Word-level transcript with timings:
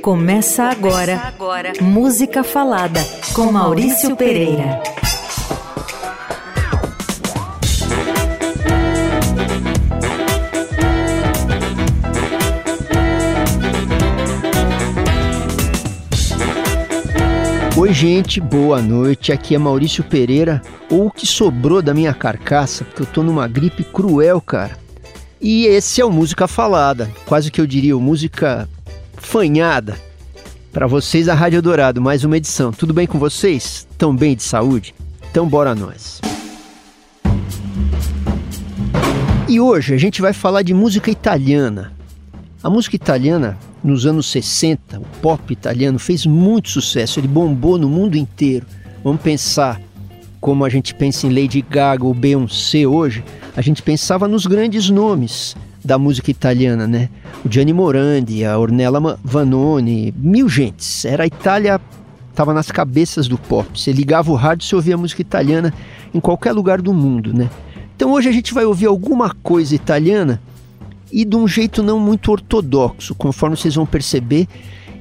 Começa 0.00 0.64
agora, 0.64 1.16
Começa 1.16 1.28
agora. 1.28 1.72
Música 1.80 2.42
Falada 2.42 3.00
com 3.34 3.52
Maurício 3.52 4.16
Pereira. 4.16 4.82
Oi, 17.76 17.92
gente, 17.92 18.40
boa 18.40 18.80
noite. 18.80 19.32
Aqui 19.32 19.54
é 19.54 19.58
Maurício 19.58 20.04
Pereira, 20.04 20.62
ou 20.90 21.06
o 21.06 21.10
que 21.10 21.26
sobrou 21.26 21.82
da 21.82 21.92
minha 21.92 22.14
carcaça, 22.14 22.84
porque 22.84 23.02
eu 23.02 23.06
tô 23.06 23.22
numa 23.22 23.48
gripe 23.48 23.82
cruel, 23.82 24.40
cara. 24.40 24.78
E 25.40 25.66
esse 25.66 26.00
é 26.00 26.04
o 26.04 26.10
Música 26.10 26.46
Falada, 26.46 27.10
quase 27.26 27.50
que 27.50 27.60
eu 27.60 27.66
diria 27.66 27.96
o 27.96 28.00
música 28.00 28.68
fanhada. 29.32 29.98
Para 30.74 30.86
vocês, 30.86 31.26
a 31.26 31.32
Rádio 31.32 31.62
Dourado, 31.62 32.02
mais 32.02 32.22
uma 32.22 32.36
edição. 32.36 32.70
Tudo 32.70 32.92
bem 32.92 33.06
com 33.06 33.18
vocês? 33.18 33.88
Tão 33.96 34.14
bem 34.14 34.36
de 34.36 34.42
saúde? 34.42 34.94
Então 35.30 35.48
bora 35.48 35.74
nós. 35.74 36.20
E 39.48 39.58
hoje 39.58 39.94
a 39.94 39.96
gente 39.96 40.20
vai 40.20 40.34
falar 40.34 40.60
de 40.60 40.74
música 40.74 41.10
italiana. 41.10 41.94
A 42.62 42.68
música 42.68 42.94
italiana, 42.94 43.56
nos 43.82 44.04
anos 44.04 44.26
60, 44.26 45.00
o 45.00 45.04
pop 45.22 45.50
italiano 45.50 45.98
fez 45.98 46.26
muito 46.26 46.68
sucesso, 46.68 47.18
ele 47.18 47.26
bombou 47.26 47.78
no 47.78 47.88
mundo 47.88 48.18
inteiro. 48.18 48.66
Vamos 49.02 49.22
pensar 49.22 49.80
como 50.42 50.62
a 50.62 50.68
gente 50.68 50.94
pensa 50.94 51.26
em 51.26 51.30
Lady 51.30 51.62
Gaga 51.62 52.04
ou 52.04 52.12
Beyoncé 52.12 52.86
hoje, 52.86 53.24
a 53.56 53.62
gente 53.62 53.80
pensava 53.80 54.28
nos 54.28 54.44
grandes 54.44 54.90
nomes 54.90 55.56
da 55.84 55.98
música 55.98 56.30
italiana, 56.30 56.86
né? 56.86 57.08
O 57.44 57.50
Gianni 57.50 57.72
Morandi, 57.72 58.44
a 58.44 58.58
Ornella 58.58 59.18
Vanoni, 59.22 60.14
mil 60.16 60.48
gentes. 60.48 61.04
Era 61.04 61.24
a 61.24 61.26
Itália, 61.26 61.80
estava 62.30 62.54
nas 62.54 62.70
cabeças 62.70 63.26
do 63.28 63.36
pop. 63.36 63.78
Você 63.78 63.92
ligava 63.92 64.30
o 64.30 64.34
rádio 64.34 64.68
e 64.72 64.76
ouvia 64.76 64.96
música 64.96 65.20
italiana 65.20 65.72
em 66.14 66.20
qualquer 66.20 66.52
lugar 66.52 66.80
do 66.80 66.92
mundo, 66.92 67.32
né? 67.32 67.50
Então 67.96 68.12
hoje 68.12 68.28
a 68.28 68.32
gente 68.32 68.54
vai 68.54 68.64
ouvir 68.64 68.86
alguma 68.86 69.34
coisa 69.42 69.74
italiana 69.74 70.40
e 71.10 71.24
de 71.24 71.36
um 71.36 71.46
jeito 71.46 71.82
não 71.82 72.00
muito 72.00 72.32
ortodoxo, 72.32 73.14
conforme 73.14 73.56
vocês 73.56 73.74
vão 73.74 73.84
perceber, 73.84 74.48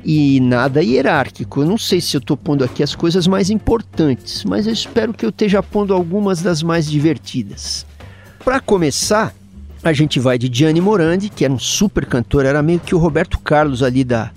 e 0.04 0.40
nada 0.42 0.84
hierárquico. 0.84 1.62
Eu 1.62 1.68
não 1.68 1.78
sei 1.78 2.02
se 2.02 2.18
eu 2.18 2.20
estou 2.20 2.36
pondo 2.36 2.64
aqui 2.64 2.84
as 2.84 2.94
coisas 2.96 3.28
mais 3.28 3.50
importantes, 3.50 4.44
mas 4.44 4.68
eu 4.68 4.74
espero 4.74 5.14
que 5.14 5.26
eu 5.26 5.30
esteja 5.30 5.64
pondo 5.64 5.94
algumas 5.94 6.42
das 6.42 6.62
mais 6.62 6.90
divertidas. 6.90 7.86
Para 8.44 8.60
começar, 8.60 9.34
a 9.84 9.94
gente 9.94 10.20
vai 10.20 10.38
de 10.38 10.50
Gianni 10.52 10.82
Morandi, 10.82 11.30
que 11.30 11.44
era 11.44 11.54
um 11.54 11.60
super 11.60 12.06
cantor, 12.06 12.46
era 12.46 12.62
meio 12.62 12.80
que 12.80 12.94
o 12.94 12.98
Roberto 12.98 13.40
Carlos 13.40 13.82
ali 13.82 14.04
da, 14.04 14.32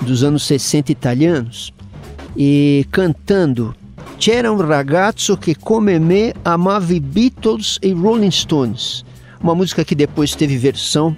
dos 0.00 0.22
anos 0.22 0.44
60 0.44 0.92
italianos, 0.92 1.72
e 2.36 2.86
cantando 2.90 3.74
C'era 4.16 4.50
un 4.50 4.60
ragazzo 4.60 5.36
che 5.36 5.56
come 5.58 5.98
me 5.98 6.32
amava 6.44 6.98
Beatles 6.98 7.78
e 7.82 7.92
Rolling 7.92 8.30
Stones. 8.30 9.04
Uma 9.42 9.54
música 9.54 9.84
que 9.84 9.94
depois 9.94 10.34
teve 10.34 10.56
versão 10.56 11.14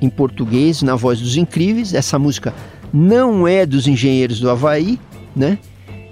em 0.00 0.08
português 0.08 0.82
na 0.82 0.96
voz 0.96 1.20
dos 1.20 1.36
Incríveis. 1.36 1.94
Essa 1.94 2.18
música 2.18 2.52
não 2.92 3.46
é 3.46 3.64
dos 3.64 3.86
Engenheiros 3.86 4.40
do 4.40 4.50
Havaí, 4.50 4.98
né? 5.36 5.58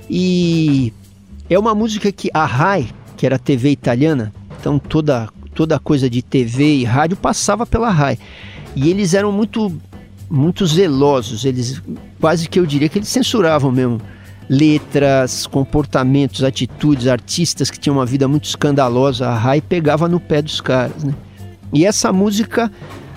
E 0.08 0.92
é 1.50 1.58
uma 1.58 1.74
música 1.74 2.12
que 2.12 2.30
a 2.32 2.44
RAI, 2.44 2.88
que 3.16 3.26
era 3.26 3.36
a 3.36 3.40
TV 3.40 3.70
italiana, 3.70 4.32
então 4.60 4.78
toda 4.78 5.28
toda 5.56 5.78
coisa 5.78 6.08
de 6.08 6.20
TV 6.20 6.76
e 6.76 6.84
rádio 6.84 7.16
passava 7.16 7.66
pela 7.66 7.90
RAI. 7.90 8.18
E 8.76 8.90
eles 8.90 9.14
eram 9.14 9.32
muito 9.32 9.72
muito 10.28 10.66
zelosos, 10.66 11.44
eles 11.44 11.80
quase 12.20 12.48
que 12.48 12.58
eu 12.58 12.66
diria 12.66 12.88
que 12.88 12.98
eles 12.98 13.08
censuravam 13.08 13.70
mesmo 13.70 14.00
letras, 14.48 15.46
comportamentos, 15.46 16.44
atitudes, 16.44 17.06
artistas 17.06 17.70
que 17.70 17.78
tinham 17.78 17.96
uma 17.96 18.04
vida 18.04 18.28
muito 18.28 18.44
escandalosa, 18.44 19.28
a 19.28 19.34
RAI 19.36 19.60
pegava 19.60 20.08
no 20.08 20.20
pé 20.20 20.42
dos 20.42 20.60
caras, 20.60 21.02
né? 21.02 21.14
E 21.72 21.84
essa 21.84 22.12
música, 22.12 22.70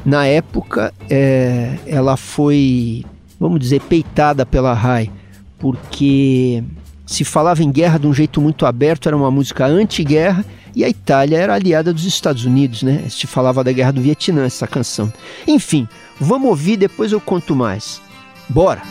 na 0.05 0.25
época, 0.25 0.93
é, 1.09 1.77
ela 1.85 2.15
foi, 2.15 3.03
vamos 3.39 3.59
dizer, 3.59 3.81
peitada 3.81 4.45
pela 4.45 4.73
RAI, 4.73 5.11
porque 5.57 6.63
se 7.05 7.23
falava 7.23 7.63
em 7.63 7.71
guerra 7.71 7.99
de 7.99 8.07
um 8.07 8.13
jeito 8.13 8.39
muito 8.39 8.65
aberto, 8.65 9.07
era 9.07 9.17
uma 9.17 9.29
música 9.29 9.65
anti-guerra, 9.65 10.45
e 10.75 10.83
a 10.83 10.89
Itália 10.89 11.37
era 11.37 11.55
aliada 11.55 11.93
dos 11.93 12.05
Estados 12.05 12.45
Unidos, 12.45 12.83
né? 12.83 13.05
Se 13.09 13.27
falava 13.27 13.63
da 13.63 13.71
guerra 13.71 13.91
do 13.91 14.01
Vietnã, 14.01 14.45
essa 14.45 14.67
canção. 14.67 15.11
Enfim, 15.47 15.87
vamos 16.19 16.49
ouvir, 16.49 16.77
depois 16.77 17.11
eu 17.11 17.19
conto 17.19 17.55
mais. 17.55 18.01
Bora! 18.47 18.81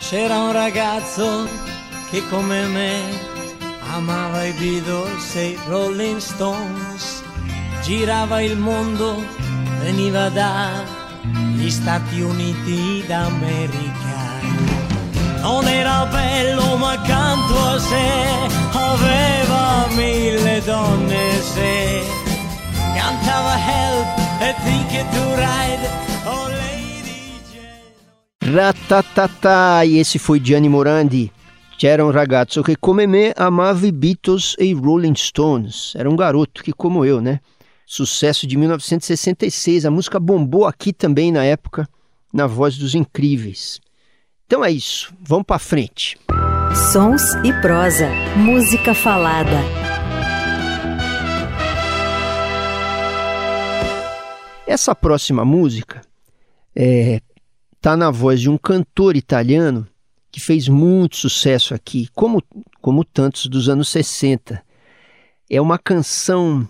C'era 0.00 0.36
ragazzo 0.52 1.48
come 2.22 2.66
me 2.68 3.02
amava 3.94 4.46
i 4.46 4.52
Beatles 4.54 5.36
e 5.36 5.56
Rolling 5.68 6.20
Stones, 6.20 7.22
girava 7.82 8.42
il 8.42 8.56
mondo, 8.56 9.16
veniva 9.82 10.28
Stati 11.70 12.20
Uniti 12.20 13.04
d'America 13.06 14.19
non 15.42 15.66
era 15.66 16.06
bello 16.06 16.76
ma 16.76 16.92
accanto 16.92 17.54
a 17.58 17.78
sé 17.78 18.48
aveva 18.72 19.86
mille 19.96 20.62
donne 20.64 21.28
cantava 22.94 23.56
help 23.56 24.08
e 24.40 24.54
ticket 24.64 25.06
to 25.10 25.34
ride 25.34 25.88
oh 26.24 26.48
lady 26.48 27.40
Jane 28.38 29.86
e 29.86 29.98
esse 29.98 30.18
foi 30.18 30.40
Gianni 30.40 30.68
Morandi 30.68 31.32
C'era 31.80 32.04
um 32.04 32.10
ragazzo 32.10 32.60
che 32.60 32.76
come 32.78 33.06
me 33.06 33.32
amava 33.34 33.90
Beatles 33.90 34.54
e 34.58 34.74
Rolling 34.74 35.14
Stones. 35.14 35.94
Era 35.96 36.10
um 36.10 36.14
garoto 36.14 36.62
que, 36.62 36.74
como 36.74 37.06
eu, 37.06 37.22
né? 37.22 37.40
Sucesso 37.86 38.46
de 38.46 38.54
1966. 38.58 39.86
A 39.86 39.90
música 39.90 40.20
bombou 40.20 40.66
aqui 40.66 40.92
também 40.92 41.32
na 41.32 41.42
época, 41.42 41.88
na 42.34 42.46
voz 42.46 42.76
dos 42.76 42.94
incríveis. 42.94 43.80
Então 44.50 44.64
é 44.64 44.72
isso, 44.72 45.14
vamos 45.20 45.46
para 45.46 45.60
frente. 45.60 46.18
Sons 46.92 47.22
e 47.44 47.52
prosa, 47.62 48.08
música 48.36 48.92
falada. 48.92 49.56
Essa 54.66 54.92
próxima 54.92 55.44
música 55.44 56.00
é, 56.74 57.20
tá 57.80 57.96
na 57.96 58.10
voz 58.10 58.40
de 58.40 58.50
um 58.50 58.58
cantor 58.58 59.14
italiano 59.14 59.86
que 60.32 60.40
fez 60.40 60.66
muito 60.66 61.14
sucesso 61.14 61.72
aqui, 61.72 62.08
como, 62.12 62.42
como 62.80 63.04
tantos 63.04 63.46
dos 63.46 63.68
anos 63.68 63.88
60. 63.88 64.60
É 65.48 65.60
uma 65.60 65.78
canção, 65.78 66.68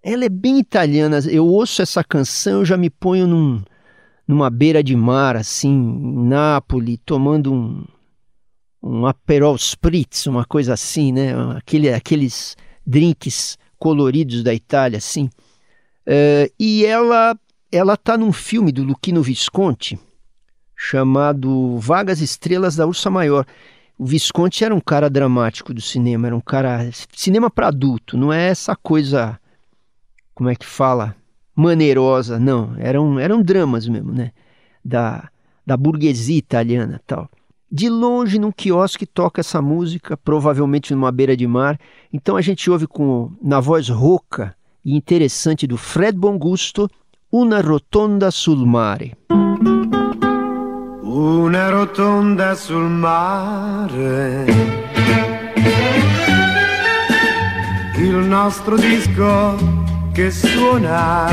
ela 0.00 0.24
é 0.24 0.28
bem 0.28 0.60
italiana. 0.60 1.18
Eu 1.28 1.44
ouço 1.44 1.82
essa 1.82 2.04
canção, 2.04 2.60
eu 2.60 2.64
já 2.64 2.76
me 2.76 2.88
ponho 2.88 3.26
num, 3.26 3.64
numa 4.30 4.48
beira 4.48 4.82
de 4.82 4.94
mar, 4.94 5.36
assim, 5.36 5.68
em 5.68 6.28
Nápoles, 6.28 6.98
tomando 7.04 7.52
um, 7.52 7.84
um 8.80 9.04
Aperol 9.04 9.56
Spritz, 9.56 10.26
uma 10.26 10.44
coisa 10.44 10.72
assim, 10.72 11.12
né? 11.12 11.32
Aquele, 11.56 11.92
aqueles 11.92 12.56
drinks 12.86 13.58
coloridos 13.76 14.44
da 14.44 14.54
Itália, 14.54 14.98
assim. 14.98 15.28
Uh, 16.06 16.50
e 16.58 16.84
ela 16.86 17.36
ela 17.72 17.96
tá 17.96 18.16
num 18.16 18.32
filme 18.32 18.72
do 18.72 18.82
Luquino 18.82 19.22
Visconti 19.22 19.98
chamado 20.76 21.78
Vagas 21.78 22.20
Estrelas 22.20 22.74
da 22.74 22.86
Ursa 22.86 23.10
Maior. 23.10 23.44
O 23.98 24.06
Visconti 24.06 24.64
era 24.64 24.74
um 24.74 24.80
cara 24.80 25.10
dramático 25.10 25.74
do 25.74 25.80
cinema, 25.80 26.28
era 26.28 26.36
um 26.36 26.40
cara 26.40 26.88
cinema 27.14 27.50
para 27.50 27.68
adulto, 27.68 28.16
não 28.16 28.32
é 28.32 28.48
essa 28.48 28.74
coisa 28.74 29.38
como 30.34 30.48
é 30.48 30.54
que 30.54 30.64
fala 30.64 31.14
maneirosa, 31.60 32.38
não. 32.38 32.74
Eram, 32.78 33.18
eram 33.18 33.42
dramas 33.42 33.86
mesmo, 33.86 34.12
né? 34.12 34.30
Da, 34.84 35.28
da 35.66 35.76
burguesia 35.76 36.38
italiana 36.38 37.00
tal. 37.06 37.28
De 37.70 37.88
longe, 37.88 38.38
num 38.38 38.50
quiosque, 38.50 39.06
toca 39.06 39.40
essa 39.40 39.62
música, 39.62 40.16
provavelmente 40.16 40.94
numa 40.94 41.12
beira 41.12 41.36
de 41.36 41.46
mar. 41.46 41.78
Então 42.12 42.36
a 42.36 42.40
gente 42.40 42.70
ouve 42.70 42.86
com, 42.86 43.30
na 43.42 43.60
voz 43.60 43.88
rouca 43.88 44.56
e 44.84 44.96
interessante 44.96 45.66
do 45.66 45.76
Fred 45.76 46.18
Bongusto, 46.18 46.88
Una 47.32 47.60
rotonda 47.60 48.32
sul 48.32 48.66
mare. 48.66 49.16
Una 51.02 51.70
rotonda 51.70 52.56
sul 52.56 52.90
mare. 52.90 54.46
Il 57.96 58.16
nostro 58.16 58.76
disco 58.76 59.79
che 60.12 60.30
suona. 60.30 61.28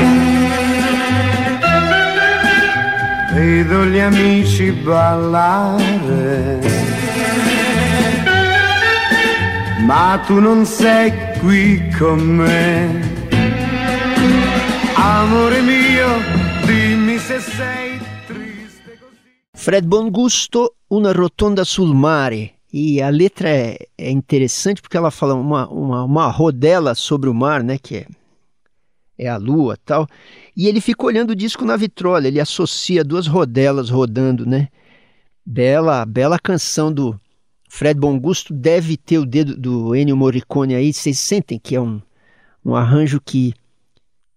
Vedo 3.32 3.84
gli 3.84 3.98
amici 3.98 4.70
ballare. 4.72 6.60
Ma 9.80 10.22
tu 10.26 10.40
non 10.40 10.64
sei 10.66 11.12
qui 11.38 11.88
con 11.98 12.18
me. 12.18 13.16
Amore 14.94 15.60
mio, 15.62 16.08
dimmi 16.66 17.18
se 17.18 17.40
sei 17.40 17.98
triste 18.26 18.98
così. 18.98 19.20
Fred 19.52 19.86
Bongusto, 19.86 20.74
Una 20.88 21.12
Rotonda 21.12 21.64
sul 21.64 21.94
Mare. 21.94 22.54
E 22.70 23.00
a 23.00 23.08
letra 23.08 23.48
é, 23.48 23.78
é 23.96 24.10
interessante 24.10 24.82
porque 24.82 24.96
ela 24.96 25.10
fala 25.10 25.34
uma, 25.34 25.66
uma, 25.68 26.04
uma 26.04 26.28
rodela 26.28 26.94
sobre 26.94 27.30
o 27.30 27.34
mar, 27.34 27.62
né? 27.62 27.78
Que 27.78 27.96
é, 27.96 28.06
é 29.18 29.28
a 29.28 29.36
lua 29.36 29.76
tal. 29.84 30.06
E 30.56 30.68
ele 30.68 30.80
fica 30.80 31.04
olhando 31.04 31.30
o 31.30 31.36
disco 31.36 31.64
na 31.64 31.76
vitrola, 31.76 32.28
ele 32.28 32.40
associa 32.40 33.02
duas 33.02 33.26
rodelas 33.26 33.90
rodando, 33.90 34.46
né? 34.46 34.68
Bela, 35.44 36.04
bela 36.06 36.38
canção 36.38 36.92
do 36.92 37.18
Fred 37.68 37.98
Bongusto, 37.98 38.54
deve 38.54 38.96
ter 38.96 39.18
o 39.18 39.26
dedo 39.26 39.56
do 39.56 39.94
Ennio 39.94 40.16
Morricone 40.16 40.74
aí, 40.74 40.92
vocês 40.92 41.18
sentem 41.18 41.58
que 41.58 41.74
é 41.74 41.80
um, 41.80 42.00
um 42.64 42.74
arranjo 42.74 43.20
que 43.20 43.54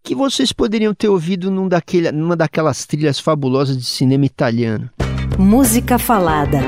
que 0.03 0.15
vocês 0.15 0.51
poderiam 0.51 0.95
ter 0.95 1.07
ouvido 1.07 1.51
num 1.51 1.67
daquele, 1.67 2.11
numa 2.11 2.35
daquelas 2.35 2.85
trilhas 2.87 3.19
fabulosas 3.19 3.77
de 3.77 3.85
cinema 3.85 4.25
italiano. 4.25 4.89
Música 5.37 5.99
falada. 5.99 6.59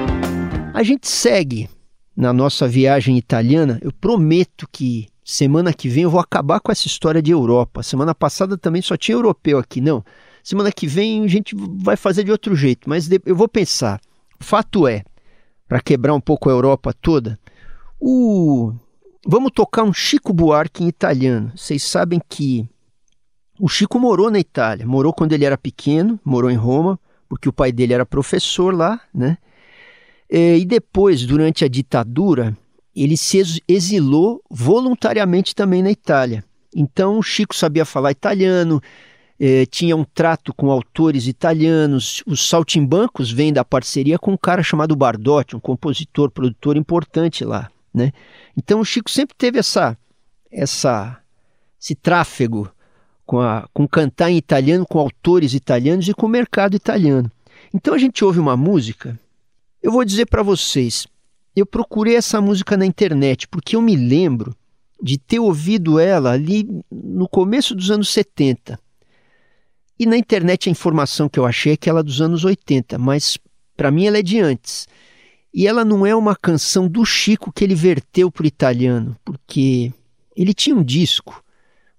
A 0.71 0.83
gente 0.83 1.07
segue 1.07 1.67
na 2.15 2.31
nossa 2.31 2.67
viagem 2.67 3.17
italiana. 3.17 3.79
Eu 3.81 3.91
prometo 3.91 4.67
que 4.71 5.07
semana 5.23 5.73
que 5.73 5.87
vem 5.87 6.03
eu 6.03 6.09
vou 6.09 6.19
acabar 6.19 6.59
com 6.59 6.71
essa 6.71 6.87
história 6.87 7.21
de 7.21 7.31
Europa. 7.31 7.83
Semana 7.83 8.13
passada 8.13 8.57
também 8.57 8.81
só 8.81 8.97
tinha 8.97 9.15
europeu 9.15 9.57
aqui, 9.57 9.79
não. 9.79 10.03
Semana 10.43 10.71
que 10.71 10.85
vem 10.85 11.23
a 11.23 11.27
gente 11.27 11.55
vai 11.55 11.95
fazer 11.95 12.23
de 12.23 12.31
outro 12.31 12.55
jeito, 12.55 12.89
mas 12.89 13.09
eu 13.25 13.35
vou 13.35 13.47
pensar. 13.47 14.01
Fato 14.39 14.87
é, 14.87 15.03
para 15.67 15.79
quebrar 15.79 16.13
um 16.13 16.19
pouco 16.19 16.49
a 16.49 16.51
Europa 16.51 16.93
toda, 16.93 17.39
o 17.99 18.73
vamos 19.25 19.51
tocar 19.55 19.83
um 19.83 19.93
Chico 19.93 20.33
Buarque 20.33 20.83
em 20.83 20.87
italiano. 20.87 21.51
Vocês 21.55 21.81
sabem 21.83 22.21
que 22.27 22.67
o 23.57 23.69
Chico 23.69 23.97
morou 23.97 24.29
na 24.29 24.39
Itália, 24.39 24.85
morou 24.85 25.13
quando 25.13 25.31
ele 25.31 25.45
era 25.45 25.57
pequeno, 25.57 26.19
morou 26.25 26.51
em 26.51 26.55
Roma, 26.55 26.99
porque 27.29 27.47
o 27.47 27.53
pai 27.53 27.71
dele 27.71 27.93
era 27.93 28.05
professor 28.05 28.75
lá, 28.75 28.99
né? 29.13 29.37
E 30.29 30.65
depois, 30.65 31.25
durante 31.25 31.63
a 31.63 31.67
ditadura, 31.67 32.57
ele 32.95 33.17
se 33.17 33.61
exilou 33.67 34.41
voluntariamente 34.49 35.55
também 35.55 35.81
na 35.81 35.91
Itália. 35.91 36.43
Então, 36.75 37.19
o 37.19 37.23
Chico 37.23 37.55
sabia 37.55 37.85
falar 37.85 38.11
italiano, 38.11 38.81
eh, 39.39 39.65
tinha 39.65 39.95
um 39.95 40.03
trato 40.03 40.53
com 40.53 40.71
autores 40.71 41.27
italianos. 41.27 42.23
Os 42.25 42.47
Saltimbancos 42.47 43.31
vêm 43.31 43.53
da 43.53 43.63
parceria 43.63 44.17
com 44.17 44.33
um 44.33 44.37
cara 44.37 44.63
chamado 44.63 44.95
Bardotti, 44.95 45.55
um 45.55 45.59
compositor, 45.59 46.31
produtor 46.31 46.77
importante 46.77 47.43
lá, 47.43 47.69
né? 47.93 48.11
Então, 48.57 48.79
o 48.79 48.85
Chico 48.85 49.09
sempre 49.09 49.35
teve 49.37 49.59
essa, 49.59 49.97
essa, 50.51 51.19
esse 51.79 51.95
tráfego 51.95 52.71
com, 53.25 53.39
a, 53.39 53.67
com 53.73 53.87
cantar 53.87 54.29
em 54.29 54.37
italiano, 54.37 54.85
com 54.85 54.99
autores 54.99 55.53
italianos 55.53 56.07
e 56.07 56.13
com 56.13 56.25
o 56.25 56.29
mercado 56.29 56.75
italiano. 56.75 57.31
Então 57.73 57.93
a 57.93 57.97
gente 57.97 58.23
ouve 58.23 58.39
uma 58.39 58.55
música, 58.55 59.19
eu 59.81 59.91
vou 59.91 60.05
dizer 60.05 60.27
para 60.27 60.43
vocês, 60.43 61.07
eu 61.55 61.65
procurei 61.65 62.15
essa 62.15 62.41
música 62.41 62.75
na 62.77 62.85
internet 62.85 63.47
porque 63.47 63.75
eu 63.75 63.81
me 63.81 63.95
lembro 63.95 64.55
de 65.01 65.17
ter 65.17 65.39
ouvido 65.39 65.99
ela 65.99 66.31
ali 66.31 66.67
no 66.91 67.27
começo 67.27 67.75
dos 67.75 67.91
anos 67.91 68.09
70. 68.09 68.79
E 69.99 70.05
na 70.05 70.17
internet 70.17 70.69
a 70.69 70.71
informação 70.71 71.29
que 71.29 71.39
eu 71.39 71.45
achei 71.45 71.73
é 71.73 71.77
que 71.77 71.89
ela 71.89 71.99
é 71.99 72.03
dos 72.03 72.21
anos 72.21 72.43
80, 72.43 72.97
mas 72.97 73.37
para 73.75 73.91
mim 73.91 74.05
ela 74.05 74.17
é 74.17 74.23
de 74.23 74.39
antes. 74.39 74.87
E 75.53 75.67
ela 75.67 75.85
não 75.85 76.05
é 76.05 76.15
uma 76.15 76.35
canção 76.35 76.87
do 76.87 77.05
Chico 77.05 77.51
que 77.51 77.63
ele 77.63 77.75
verteu 77.75 78.31
para 78.31 78.43
o 78.43 78.47
italiano, 78.47 79.15
porque 79.23 79.93
ele 80.35 80.53
tinha 80.53 80.75
um 80.75 80.83
disco 80.83 81.43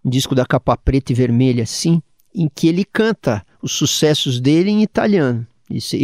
um 0.04 0.10
disco 0.10 0.34
da 0.34 0.44
capa 0.44 0.76
preta 0.76 1.12
e 1.12 1.14
vermelha, 1.14 1.62
assim, 1.62 2.02
em 2.34 2.48
que 2.48 2.68
ele 2.68 2.84
canta 2.84 3.44
os 3.62 3.72
sucessos 3.72 4.38
dele 4.38 4.70
em 4.70 4.82
italiano. 4.82 5.46
Isso, 5.70 5.96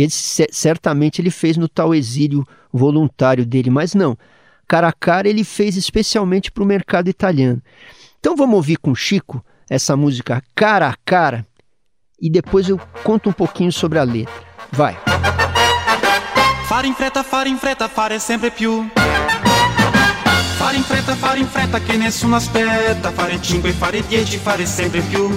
certamente 0.51 1.21
ele 1.21 1.31
fez 1.31 1.57
no 1.57 1.69
tal 1.69 1.95
exílio 1.95 2.47
voluntário 2.73 3.45
dele, 3.45 3.71
mas 3.71 3.95
não. 3.95 4.17
Cara 4.67 4.89
a 4.89 4.93
cara 4.93 5.29
ele 5.29 5.45
fez 5.45 5.77
especialmente 5.77 6.51
para 6.51 6.63
o 6.63 6.67
mercado 6.67 7.09
italiano. 7.09 7.61
Então 8.19 8.37
vamos 8.37 8.55
ouvir 8.55 8.77
com 8.77 8.95
Chico 8.95 9.45
essa 9.69 9.97
música 9.97 10.43
Cara 10.55 10.89
a 10.89 10.95
Cara 11.05 11.47
e 12.21 12.31
depois 12.31 12.69
eu 12.69 12.79
conto 13.03 13.31
um 13.31 13.33
pouquinho 13.33 13.73
sobre 13.73 13.99
a 13.99 14.05
letra. 14.05 14.33
Vai. 14.71 14.97
Fare 16.67 16.87
in 16.87 16.95
fretta, 16.95 17.25
fare 17.25 17.49
in 17.49 17.57
fretta, 17.57 17.89
fare 17.89 18.19
sempre 18.19 18.51
più. 18.51 18.89
Fare 20.57 20.77
in 20.77 20.83
fretta, 20.83 21.17
fare 21.17 21.41
in 21.41 21.47
fretta 21.47 21.81
che 21.81 21.97
nessuno 21.97 22.37
aspetta 22.37 23.11
Fare 23.11 23.41
5, 23.41 23.73
fare 23.73 24.07
10, 24.07 24.37
fare 24.37 24.67
sempre 24.67 25.01
più 25.01 25.29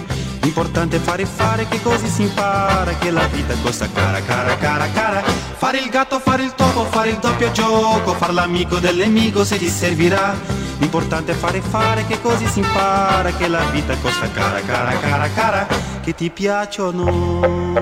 L'importante 0.43 0.97
è 0.97 0.99
fare 0.99 1.25
fare 1.25 1.65
che 1.69 1.81
così 1.81 2.07
si 2.07 2.23
impara 2.23 2.97
Che 2.97 3.11
la 3.11 3.25
vita 3.27 3.55
costa 3.61 3.89
cara, 3.89 4.19
cara, 4.21 4.57
cara, 4.57 4.89
cara 4.89 5.21
Fare 5.21 5.77
il 5.77 5.89
gatto, 5.89 6.19
fare 6.19 6.43
il 6.43 6.53
topo, 6.53 6.83
fare 6.83 7.11
il 7.11 7.17
doppio 7.17 7.49
gioco 7.51 8.13
Far 8.13 8.33
l'amico 8.33 8.77
dell'amico 8.77 9.45
se 9.45 9.57
ti 9.57 9.69
servirà 9.69 10.35
L'importante 10.79 11.31
è 11.31 11.35
fare 11.35 11.61
fare 11.61 12.05
che 12.05 12.19
così 12.19 12.45
si 12.47 12.59
impara 12.59 13.31
Che 13.31 13.47
la 13.47 13.63
vita 13.71 13.95
costa 13.97 14.29
cara, 14.31 14.59
cara, 14.59 14.91
cara, 14.99 15.29
cara 15.29 15.67
Che 16.01 16.13
ti 16.13 16.29
piacciono 16.29 17.81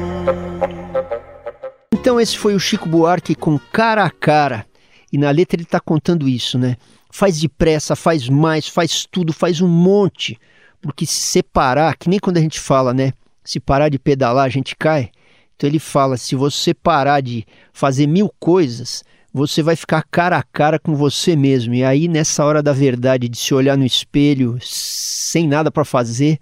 Então 1.93 2.19
esse 2.19 2.37
foi 2.37 2.53
o 2.53 2.59
Chico 2.59 2.87
Buarque 2.87 3.35
com 3.35 3.59
Cara 3.71 4.03
a 4.03 4.09
Cara. 4.09 4.65
E 5.13 5.19
na 5.19 5.29
letra 5.29 5.55
ele 5.55 5.63
está 5.63 5.79
contando 5.79 6.27
isso, 6.27 6.57
né? 6.57 6.75
faz 7.11 7.39
depressa, 7.39 7.95
faz 7.95 8.27
mais, 8.29 8.67
faz 8.67 9.05
tudo, 9.05 9.33
faz 9.33 9.61
um 9.61 9.67
monte. 9.67 10.39
Porque 10.81 11.05
se 11.05 11.19
separar, 11.19 11.95
que 11.95 12.09
nem 12.09 12.19
quando 12.19 12.37
a 12.37 12.41
gente 12.41 12.59
fala, 12.59 12.93
né? 12.93 13.13
Se 13.43 13.59
parar 13.59 13.89
de 13.89 13.99
pedalar, 13.99 14.45
a 14.45 14.49
gente 14.49 14.75
cai. 14.75 15.11
Então 15.55 15.69
ele 15.69 15.79
fala: 15.79 16.17
se 16.17 16.35
você 16.35 16.73
parar 16.73 17.21
de 17.21 17.45
fazer 17.71 18.07
mil 18.07 18.33
coisas, 18.39 19.03
você 19.33 19.61
vai 19.61 19.75
ficar 19.75 20.03
cara 20.09 20.37
a 20.37 20.43
cara 20.43 20.79
com 20.79 20.95
você 20.95 21.35
mesmo. 21.35 21.73
E 21.73 21.83
aí, 21.83 22.07
nessa 22.07 22.43
hora 22.43 22.61
da 22.63 22.73
verdade, 22.73 23.29
de 23.29 23.37
se 23.37 23.53
olhar 23.53 23.77
no 23.77 23.85
espelho 23.85 24.57
sem 24.61 25.47
nada 25.47 25.71
para 25.71 25.85
fazer, 25.85 26.39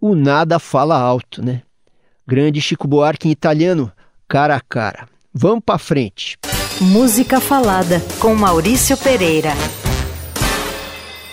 o 0.00 0.14
nada 0.14 0.58
fala 0.58 0.98
alto, 0.98 1.42
né? 1.42 1.62
Grande 2.26 2.60
Chico 2.60 2.88
Buarque 2.88 3.28
em 3.28 3.30
italiano, 3.30 3.92
cara 4.28 4.56
a 4.56 4.60
cara. 4.60 5.08
Vamos 5.32 5.62
para 5.64 5.78
frente. 5.78 6.36
Música 6.80 7.40
Falada, 7.40 8.00
com 8.18 8.34
Maurício 8.34 8.96
Pereira. 8.96 9.52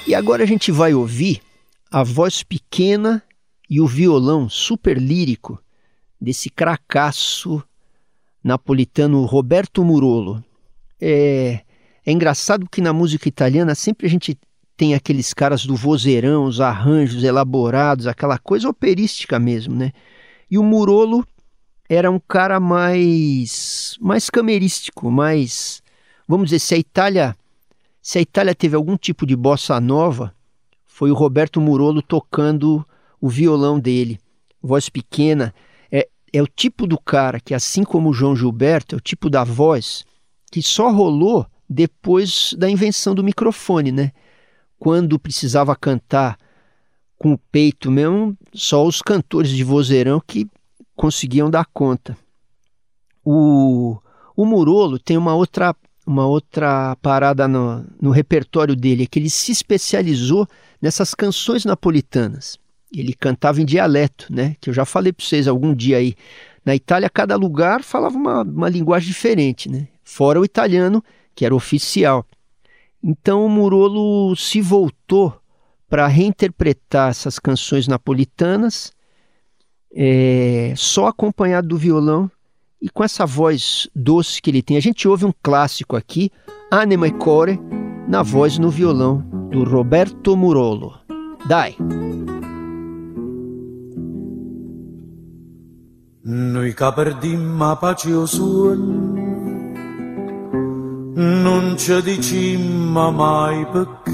E 0.05 0.13
agora 0.13 0.43
a 0.43 0.45
gente 0.45 0.71
vai 0.71 0.93
ouvir 0.93 1.41
a 1.91 2.03
voz 2.03 2.43
pequena 2.43 3.23
e 3.69 3.81
o 3.81 3.87
violão 3.87 4.47
super 4.47 4.97
lírico 4.97 5.61
desse 6.19 6.49
cracaço 6.49 7.63
napolitano 8.43 9.25
Roberto 9.25 9.83
Murolo. 9.83 10.43
É, 10.99 11.61
é 12.05 12.11
engraçado 12.11 12.67
que 12.69 12.81
na 12.81 12.93
música 12.93 13.27
italiana 13.27 13.73
sempre 13.75 14.07
a 14.07 14.09
gente 14.09 14.37
tem 14.75 14.93
aqueles 14.93 15.33
caras 15.33 15.65
do 15.65 15.75
vozeirão, 15.75 16.45
os 16.45 16.61
arranjos 16.61 17.23
elaborados, 17.23 18.07
aquela 18.07 18.37
coisa 18.37 18.69
operística 18.69 19.37
mesmo, 19.37 19.75
né? 19.75 19.91
E 20.49 20.57
o 20.57 20.63
Murolo 20.63 21.25
era 21.89 22.09
um 22.09 22.19
cara 22.19 22.59
mais 22.59 23.97
mais 23.99 24.29
camerístico, 24.29 25.11
mais 25.11 25.81
vamos 26.27 26.45
dizer, 26.49 26.59
se 26.59 26.75
a 26.75 26.77
Itália 26.77 27.35
se 28.01 28.19
a 28.19 28.21
Itália 28.21 28.55
teve 28.55 28.75
algum 28.75 28.95
tipo 28.95 29.25
de 29.25 29.35
bossa 29.35 29.79
nova, 29.79 30.33
foi 30.99 31.11
o 31.11 31.15
Roberto 31.15 31.61
Murolo 31.61 32.01
tocando 32.01 32.85
o 33.21 33.29
violão 33.29 33.79
dele. 33.79 34.19
Voz 34.61 34.89
pequena, 34.89 35.55
é, 35.89 36.09
é 36.33 36.41
o 36.41 36.45
tipo 36.45 36.85
do 36.85 36.99
cara 36.99 37.39
que, 37.39 37.53
assim 37.53 37.85
como 37.85 38.09
o 38.09 38.13
João 38.13 38.35
Gilberto, 38.35 38.95
é 38.95 38.97
o 38.97 39.01
tipo 39.01 39.29
da 39.29 39.45
voz 39.45 40.03
que 40.51 40.61
só 40.61 40.91
rolou 40.91 41.47
depois 41.69 42.53
da 42.59 42.69
invenção 42.69 43.15
do 43.15 43.23
microfone, 43.23 43.93
né? 43.93 44.11
Quando 44.77 45.17
precisava 45.17 45.73
cantar 45.73 46.37
com 47.17 47.31
o 47.31 47.37
peito 47.49 47.89
mesmo, 47.89 48.37
só 48.53 48.85
os 48.85 49.01
cantores 49.01 49.51
de 49.51 49.63
vozeirão 49.63 50.21
que 50.27 50.49
conseguiam 50.97 51.49
dar 51.49 51.65
conta. 51.73 52.17
O, 53.23 53.97
o 54.35 54.45
Murolo 54.45 54.99
tem 54.99 55.17
uma 55.17 55.33
outra, 55.33 55.73
uma 56.09 56.25
outra 56.25 56.95
parada 57.03 57.47
no, 57.47 57.85
no 58.01 58.09
repertório 58.09 58.75
dele, 58.75 59.03
é 59.03 59.05
que 59.05 59.19
ele 59.19 59.29
se 59.29 59.51
especializou 59.51 60.47
nessas 60.81 61.13
canções 61.13 61.65
napolitanas. 61.65 62.57
Ele 62.91 63.13
cantava 63.13 63.61
em 63.61 63.65
dialeto, 63.65 64.25
né? 64.33 64.55
Que 64.59 64.71
eu 64.71 64.73
já 64.73 64.85
falei 64.85 65.13
para 65.13 65.23
vocês 65.23 65.47
algum 65.47 65.71
dia 65.71 65.97
aí. 65.97 66.15
Na 66.65 66.75
Itália, 66.75 67.11
cada 67.11 67.35
lugar 67.35 67.83
falava 67.83 68.17
uma, 68.17 68.41
uma 68.41 68.67
linguagem 68.67 69.07
diferente, 69.07 69.69
né? 69.69 69.87
Fora 70.03 70.41
o 70.41 70.45
italiano, 70.45 71.03
que 71.35 71.45
era 71.45 71.53
oficial. 71.53 72.25
Então 73.03 73.45
o 73.45 73.49
Murolo 73.49 74.35
se 74.35 74.61
voltou 74.61 75.39
para 75.87 76.07
reinterpretar 76.07 77.11
essas 77.11 77.37
canções 77.37 77.87
napolitanas 77.87 78.91
é, 79.93 80.73
só 80.75 81.05
acompanhado 81.05 81.67
do 81.67 81.77
violão 81.77 82.31
e 82.81 82.89
com 82.89 83.03
essa 83.03 83.25
voz 83.25 83.89
doce 83.95 84.41
que 84.41 84.49
ele 84.49 84.61
tem. 84.61 84.77
A 84.77 84.81
gente 84.81 85.07
ouve 85.07 85.25
um 85.25 85.33
clássico 85.43 85.95
aqui, 85.95 86.31
Anima 86.71 87.07
e 87.07 87.11
Core, 87.11 87.59
na 88.07 88.23
voz 88.23 88.57
no 88.57 88.69
violão 88.69 89.23
do 89.51 89.63
Roberto 89.63 90.35
Murolo. 90.35 90.93
Dai! 91.45 91.75
Noi 96.21 96.73
che 96.75 96.91
perdimmo 96.93 97.75
pace 97.77 98.13
o 98.13 98.25
suono, 98.27 99.73
non 101.15 101.75
ci 101.75 102.01
dicimmo 102.03 103.11
mai 103.11 103.65
perché, 103.65 104.11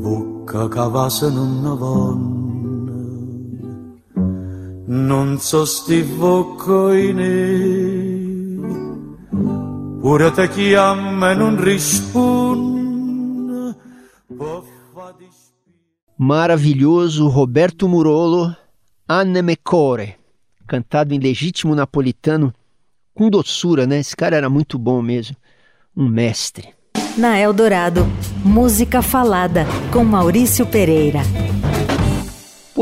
bocca 0.00 0.68
cavase 0.68 1.30
non 1.30 1.60
vanno, 1.76 2.51
non 4.86 5.38
so 5.38 5.64
sti 5.64 6.02
voccoine, 6.02 7.24
pure 10.00 10.32
te 10.32 10.48
chiama 10.48 11.30
e 11.30 11.34
non 11.34 11.62
risponde, 11.62 12.70
Maravilhoso 16.16 17.28
Roberto 17.28 17.88
Murolo 17.88 18.56
Anemecore, 19.06 20.16
cantado 20.66 21.12
em 21.14 21.18
legítimo 21.18 21.74
napolitano 21.74 22.52
com 23.12 23.28
doçura, 23.28 23.86
né? 23.86 23.98
Esse 23.98 24.16
cara 24.16 24.36
era 24.36 24.48
muito 24.48 24.78
bom 24.78 25.02
mesmo, 25.02 25.36
um 25.96 26.08
mestre. 26.08 26.74
Na 27.16 27.38
Eldorado, 27.38 28.06
música 28.44 29.02
falada 29.02 29.66
com 29.92 30.04
Maurício 30.04 30.64
Pereira. 30.64 31.20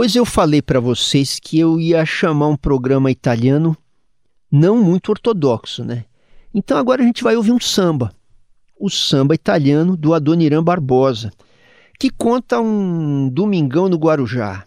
Pois 0.00 0.16
eu 0.16 0.24
falei 0.24 0.62
para 0.62 0.80
vocês 0.80 1.38
que 1.38 1.58
eu 1.58 1.78
ia 1.78 2.06
chamar 2.06 2.48
um 2.48 2.56
programa 2.56 3.10
italiano 3.10 3.76
não 4.50 4.82
muito 4.82 5.10
ortodoxo, 5.10 5.84
né? 5.84 6.06
Então 6.54 6.78
agora 6.78 7.02
a 7.02 7.04
gente 7.04 7.22
vai 7.22 7.36
ouvir 7.36 7.52
um 7.52 7.60
samba, 7.60 8.10
o 8.78 8.88
samba 8.88 9.34
italiano 9.34 9.98
do 9.98 10.14
Adoniran 10.14 10.64
Barbosa, 10.64 11.30
que 11.98 12.08
conta 12.08 12.58
um 12.62 13.28
domingão 13.28 13.90
no 13.90 13.98
Guarujá. 13.98 14.64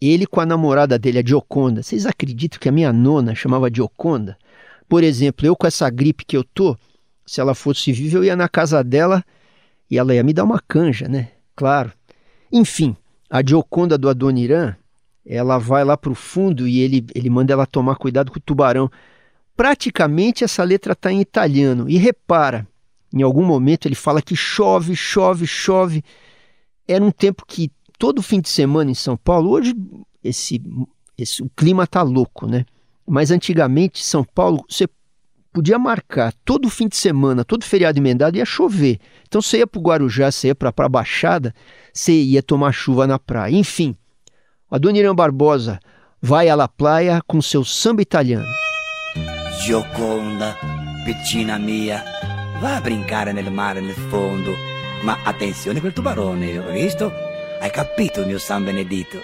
Ele 0.00 0.26
com 0.26 0.40
a 0.40 0.46
namorada 0.46 0.98
dele, 0.98 1.20
a 1.20 1.24
Gioconda. 1.24 1.84
Vocês 1.84 2.04
acreditam 2.04 2.58
que 2.58 2.68
a 2.68 2.72
minha 2.72 2.92
nona 2.92 3.36
chamava 3.36 3.70
Gioconda? 3.72 4.36
Por 4.88 5.04
exemplo, 5.04 5.46
eu 5.46 5.54
com 5.54 5.68
essa 5.68 5.88
gripe 5.88 6.24
que 6.24 6.36
eu 6.36 6.42
tô, 6.42 6.76
se 7.24 7.40
ela 7.40 7.54
fosse 7.54 7.92
viva, 7.92 8.18
eu 8.18 8.24
ia 8.24 8.34
na 8.34 8.48
casa 8.48 8.82
dela 8.82 9.24
e 9.88 9.96
ela 9.96 10.12
ia 10.12 10.24
me 10.24 10.32
dar 10.32 10.42
uma 10.42 10.58
canja, 10.58 11.06
né? 11.06 11.28
Claro. 11.54 11.92
Enfim, 12.52 12.96
a 13.30 13.42
Gioconda 13.46 13.96
do 13.96 14.08
Adoniran, 14.08 14.74
ela 15.24 15.56
vai 15.58 15.84
lá 15.84 15.96
pro 15.96 16.14
fundo 16.14 16.66
e 16.66 16.80
ele, 16.80 17.06
ele 17.14 17.30
manda 17.30 17.52
ela 17.52 17.64
tomar 17.64 17.94
cuidado 17.94 18.32
com 18.32 18.38
o 18.38 18.42
tubarão. 18.42 18.90
Praticamente 19.56 20.42
essa 20.42 20.64
letra 20.64 20.94
está 20.94 21.12
em 21.12 21.20
italiano. 21.20 21.88
E 21.88 21.96
repara, 21.96 22.66
em 23.14 23.22
algum 23.22 23.44
momento 23.44 23.86
ele 23.86 23.94
fala 23.94 24.20
que 24.20 24.34
chove, 24.34 24.96
chove, 24.96 25.46
chove. 25.46 26.02
Era 26.88 27.04
um 27.04 27.12
tempo 27.12 27.44
que 27.46 27.70
todo 27.96 28.22
fim 28.22 28.40
de 28.40 28.48
semana 28.48 28.90
em 28.90 28.94
São 28.94 29.16
Paulo, 29.16 29.50
hoje 29.50 29.74
esse, 30.24 30.60
esse, 31.16 31.42
o 31.42 31.50
clima 31.54 31.86
tá 31.86 32.02
louco, 32.02 32.46
né? 32.46 32.66
Mas 33.06 33.30
antigamente, 33.30 34.04
São 34.04 34.24
Paulo, 34.24 34.64
você 34.68 34.88
podia 35.52 35.78
marcar 35.78 36.32
todo 36.44 36.70
fim 36.70 36.88
de 36.88 36.96
semana, 36.96 37.44
todo 37.44 37.64
feriado 37.64 37.98
emendado, 37.98 38.36
ia 38.36 38.44
chover. 38.44 38.98
Então 39.26 39.42
você 39.42 39.58
ia 39.58 39.66
para 39.66 39.78
o 39.78 39.82
Guarujá, 39.82 40.30
você 40.30 40.48
ia 40.48 40.54
para 40.54 40.72
a 40.76 40.88
Baixada, 40.88 41.54
você 41.92 42.12
ia 42.12 42.42
tomar 42.42 42.72
chuva 42.72 43.06
na 43.06 43.18
praia. 43.18 43.54
Enfim, 43.54 43.96
a 44.70 44.78
Dona 44.78 44.98
Irã 44.98 45.14
Barbosa 45.14 45.80
vai 46.20 46.48
à 46.48 46.54
la 46.54 46.68
praia 46.68 47.20
com 47.26 47.42
seu 47.42 47.64
samba 47.64 48.02
italiano. 48.02 48.46
Gioconda, 49.64 50.56
piccina 51.04 51.58
mia, 51.58 52.02
va 52.60 52.76
a 52.76 52.80
brincare 52.80 53.32
nel 53.32 53.50
mare 53.50 53.80
nel 53.80 53.94
fondo. 53.94 54.54
Ma 55.02 55.18
attenzione 55.24 55.80
quel 55.80 55.92
tubarone, 55.92 56.58
ho 56.58 56.72
visto? 56.72 57.10
Hai 57.60 57.70
capito, 57.70 58.24
mio 58.26 58.38
San 58.38 58.64
Benedito? 58.64 59.18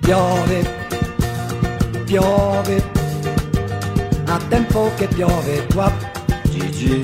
Piove, 0.00 0.64
piove, 2.04 2.99
a 4.30 4.38
tempo 4.48 4.92
che 4.96 5.08
piove 5.08 5.66
qua, 5.74 5.92
Gigi. 6.50 7.00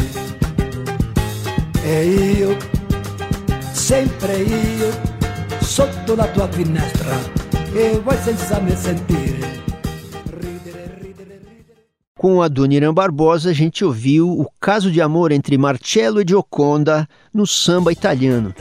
E 1.83 2.06
io, 2.38 2.56
sempre 3.73 4.37
io, 4.38 4.90
sotto 5.61 6.14
la 6.14 6.28
tua 6.28 6.49
finestra, 6.49 7.18
e 7.73 8.00
vuoi 8.00 8.16
senza 8.18 8.61
me 8.61 8.76
sentire. 8.76 9.61
Ridere, 10.38 10.99
ridere, 11.00 11.40
ridere. 11.42 11.87
Com 12.16 12.42
a 12.42 12.49
Dona 12.49 12.75
Irã 12.75 12.92
Barbosa, 12.92 13.50
a 13.50 13.52
gente 13.52 13.85
ouviu 13.85 14.28
o 14.28 14.49
caso 14.61 14.88
de 14.88 15.00
amor 15.00 15.33
entre 15.33 15.59
Marcello 15.59 16.21
e 16.21 16.25
Gioconda 16.25 17.09
no 17.35 17.45
samba 17.45 17.90
italiano. 17.90 18.54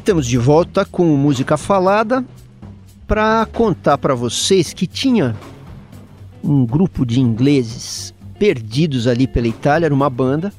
Estamos 0.00 0.26
de 0.26 0.38
volta 0.38 0.86
com 0.86 1.04
música 1.14 1.58
falada 1.58 2.24
para 3.06 3.46
contar 3.52 3.98
para 3.98 4.14
vocês 4.14 4.72
que 4.72 4.86
tinha 4.86 5.36
um 6.42 6.64
grupo 6.64 7.04
de 7.04 7.20
ingleses 7.20 8.14
perdidos 8.38 9.06
ali 9.06 9.26
pela 9.26 9.46
Itália, 9.46 9.84
era 9.84 9.94
uma 9.94 10.08
banda 10.08 10.54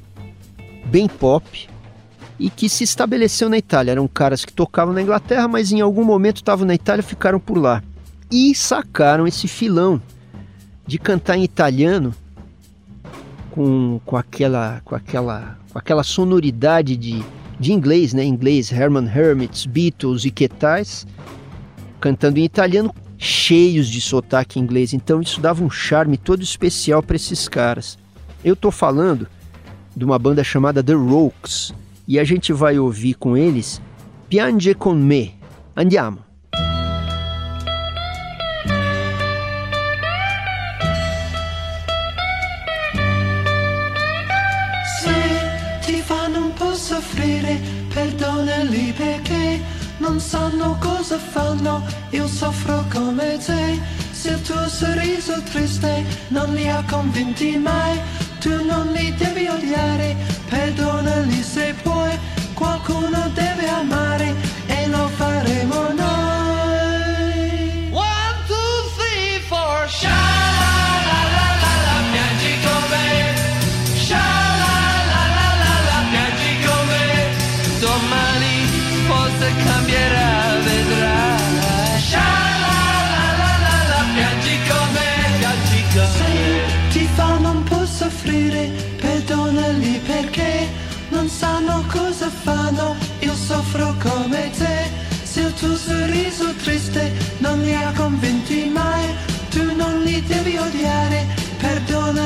bem 0.86 1.08
pop 1.08 1.68
e 2.38 2.52
que 2.52 2.70
se 2.70 2.84
estabeleceu 2.84 3.50
na 3.50 3.58
Itália. 3.58 3.94
Eram 3.94 4.08
caras 4.08 4.46
que 4.46 4.54
tocavam 4.54 4.94
na 4.94 5.02
Inglaterra, 5.02 5.48
mas 5.48 5.72
em 5.72 5.82
algum 5.82 6.04
momento 6.04 6.38
estavam 6.38 6.68
na 6.68 6.76
Itália 6.76 7.02
ficaram 7.02 7.40
por 7.40 7.58
lá. 7.58 7.82
E 8.30 8.54
sacaram 8.54 9.26
esse 9.26 9.48
filão 9.48 10.00
de 10.86 11.00
cantar 11.00 11.36
em 11.36 11.44
italiano 11.44 12.14
com, 13.50 14.00
com, 14.06 14.16
aquela, 14.16 14.82
com, 14.86 14.94
aquela, 14.94 15.58
com 15.74 15.80
aquela 15.80 16.04
sonoridade 16.04 16.96
de 16.96 17.24
de 17.62 17.72
inglês, 17.72 18.12
né? 18.12 18.26
Inglês, 18.26 18.72
Herman 18.72 19.06
Hermits, 19.06 19.68
Beatles 19.68 20.26
e 20.26 20.32
que 20.32 20.50
tais, 20.50 21.06
cantando 22.00 22.40
em 22.40 22.44
italiano, 22.44 22.94
cheios 23.20 23.88
de 23.88 24.02
sotaque 24.02 24.60
inglês. 24.60 24.94
Então 24.94 25.22
isso 25.22 25.40
dava 25.40 25.64
um 25.64 25.70
charme 25.70 26.18
todo 26.18 26.42
especial 26.42 27.04
para 27.04 27.16
esses 27.16 27.48
caras. 27.48 28.00
Eu 28.44 28.56
tô 28.56 28.72
falando 28.72 29.28
de 29.96 30.04
uma 30.04 30.18
banda 30.18 30.44
chamada 30.44 30.84
The 30.84 30.94
Rokes 30.94 31.72
e 32.08 32.18
a 32.18 32.24
gente 32.24 32.52
vai 32.52 32.80
ouvir 32.80 33.14
com 33.14 33.38
eles 33.38 33.80
Piange 34.28 34.74
con 34.74 34.96
me. 34.96 35.36
Andiamo. 35.76 36.31
Fanno, 51.52 51.84
io 52.12 52.28
soffro 52.28 52.86
come 52.92 53.38
te. 53.38 53.80
Se 54.12 54.30
il 54.30 54.42
tuo 54.42 54.68
sorriso 54.68 55.42
triste 55.52 56.06
non 56.30 56.54
li 56.54 56.68
ha 56.70 56.84
convinti 56.90 57.58
mai, 57.58 58.00
tu 58.40 58.64
non 58.66 58.92
li 58.92 59.14
devi 59.16 59.48
odiare, 59.48 60.16
perdonali 60.50 61.42
se 61.42 61.74
puoi, 61.82 62.18
qualcuno 62.54 63.30
deve 63.34 63.68
amare 63.68 64.36
e 64.68 64.88
lo 64.88 65.08
faremo 65.08 65.92
noi. 65.94 66.31
Soffrire, 88.22 88.70
perdonali 88.98 90.00
perché 90.06 90.68
non 91.10 91.28
sanno 91.28 91.84
cosa 91.92 92.30
fanno, 92.30 92.96
io 93.20 93.34
soffro 93.34 93.96
come 94.00 94.52
te. 94.58 95.10
Se 95.24 95.42
il 95.42 95.54
tuo 95.54 95.76
sorriso 95.76 96.54
triste 96.56 97.12
non 97.40 97.62
li 97.62 97.74
ha 97.74 97.92
convinti 97.96 98.70
mai, 98.70 99.06
tu 99.50 99.76
non 99.76 100.02
li 100.04 100.22
devi 100.26 100.58
odiare, 100.58 101.26
perdonali 101.58 102.21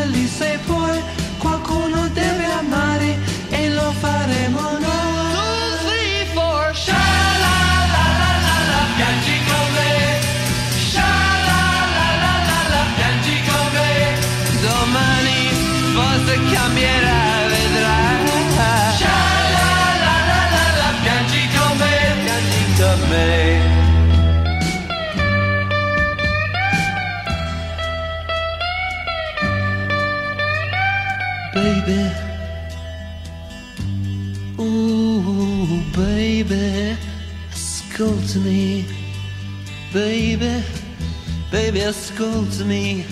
baby, 41.85 41.93
ascoltami. 41.93 43.05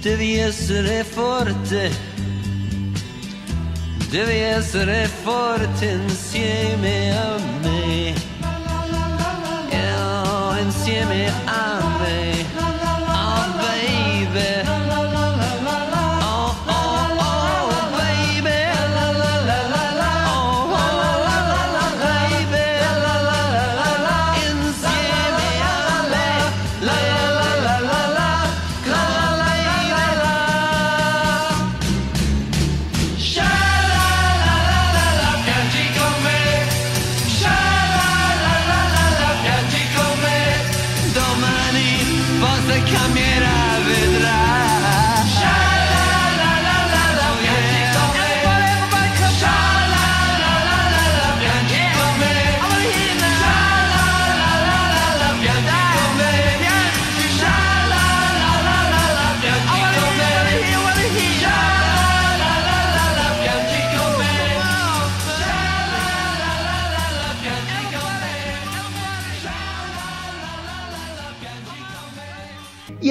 Devi 0.00 0.36
essere 0.36 1.04
forte, 1.04 1.90
devi 4.08 4.38
essere 4.38 5.06
forte 5.06 5.86
insieme 5.86 7.16
a 7.16 7.36
me, 7.60 7.61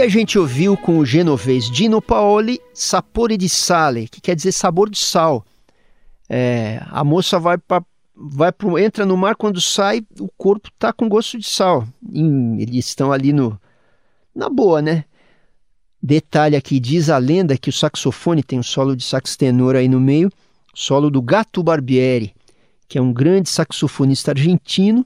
a 0.01 0.07
gente 0.07 0.39
ouviu 0.39 0.75
com 0.75 0.97
o 0.97 1.05
genovês 1.05 1.69
Dino 1.69 2.01
Paoli 2.01 2.59
Sapore 2.73 3.37
di 3.37 3.47
Sale, 3.47 4.07
que 4.07 4.19
quer 4.19 4.35
dizer 4.35 4.51
sabor 4.51 4.89
de 4.89 4.97
sal. 4.97 5.45
É, 6.27 6.81
a 6.89 7.03
moça 7.03 7.37
vai 7.37 7.57
para 7.57 7.83
vai 8.15 8.51
pro, 8.51 8.77
entra 8.77 9.05
no 9.05 9.15
mar 9.15 9.35
quando 9.35 9.59
sai 9.61 10.03
o 10.19 10.27
corpo 10.37 10.69
tá 10.77 10.91
com 10.91 11.07
gosto 11.07 11.37
de 11.37 11.47
sal. 11.47 11.87
Eles 12.11 12.87
estão 12.87 13.11
ali 13.11 13.31
no 13.31 13.59
na 14.33 14.49
boa 14.49 14.81
né? 14.81 15.05
Detalhe 16.01 16.55
aqui 16.55 16.79
diz 16.79 17.09
a 17.09 17.19
lenda 17.19 17.57
que 17.57 17.69
o 17.69 17.73
saxofone 17.73 18.41
tem 18.41 18.57
um 18.57 18.63
solo 18.63 18.95
de 18.95 19.03
sax 19.03 19.37
tenor 19.37 19.75
aí 19.75 19.87
no 19.87 19.99
meio 19.99 20.31
solo 20.73 21.11
do 21.11 21.21
Gato 21.21 21.61
Barbieri 21.61 22.33
que 22.87 22.97
é 22.97 23.01
um 23.01 23.13
grande 23.13 23.49
saxofonista 23.49 24.31
argentino 24.31 25.05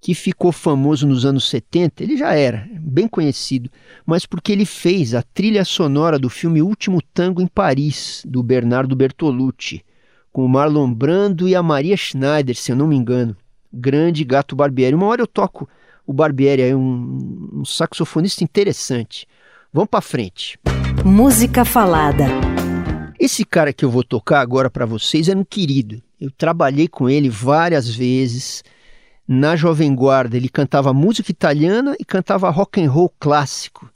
que 0.00 0.14
ficou 0.14 0.50
famoso 0.50 1.06
nos 1.06 1.26
anos 1.26 1.48
70, 1.50 2.02
ele 2.02 2.16
já 2.16 2.32
era 2.32 2.66
bem 2.72 3.06
conhecido, 3.06 3.70
mas 4.06 4.24
porque 4.24 4.50
ele 4.50 4.64
fez 4.64 5.14
a 5.14 5.22
trilha 5.22 5.64
sonora 5.64 6.18
do 6.18 6.30
filme 6.30 6.62
Último 6.62 7.02
Tango 7.12 7.42
em 7.42 7.46
Paris, 7.46 8.22
do 8.26 8.42
Bernardo 8.42 8.96
Bertolucci, 8.96 9.84
com 10.32 10.44
o 10.44 10.48
Marlon 10.48 10.92
Brando 10.92 11.46
e 11.46 11.54
a 11.54 11.62
Maria 11.62 11.96
Schneider, 11.96 12.56
se 12.56 12.72
eu 12.72 12.76
não 12.76 12.86
me 12.86 12.96
engano. 12.96 13.36
Grande 13.72 14.24
gato 14.24 14.56
Barbieri. 14.56 14.94
Uma 14.94 15.06
hora 15.06 15.22
eu 15.22 15.26
toco 15.26 15.68
o 16.06 16.12
Barbieri, 16.12 16.62
é 16.62 16.74
um, 16.74 17.50
um 17.52 17.64
saxofonista 17.64 18.42
interessante. 18.42 19.26
Vamos 19.72 19.90
para 19.90 20.00
frente. 20.00 20.58
Música 21.04 21.64
falada. 21.64 22.24
Esse 23.18 23.44
cara 23.44 23.72
que 23.72 23.84
eu 23.84 23.90
vou 23.90 24.02
tocar 24.02 24.40
agora 24.40 24.70
para 24.70 24.86
vocês 24.86 25.28
é 25.28 25.36
um 25.36 25.44
querido. 25.44 26.02
Eu 26.18 26.30
trabalhei 26.30 26.88
com 26.88 27.08
ele 27.08 27.28
várias 27.28 27.88
vezes 27.88 28.64
na 29.32 29.54
Jovem 29.54 29.94
Guarda 29.94 30.36
ele 30.36 30.48
cantava 30.48 30.92
música 30.92 31.30
italiana 31.30 31.94
e 32.00 32.04
cantava 32.04 32.50
rock 32.50 32.82
and 32.82 32.90
roll 32.90 33.14
clássico 33.20 33.88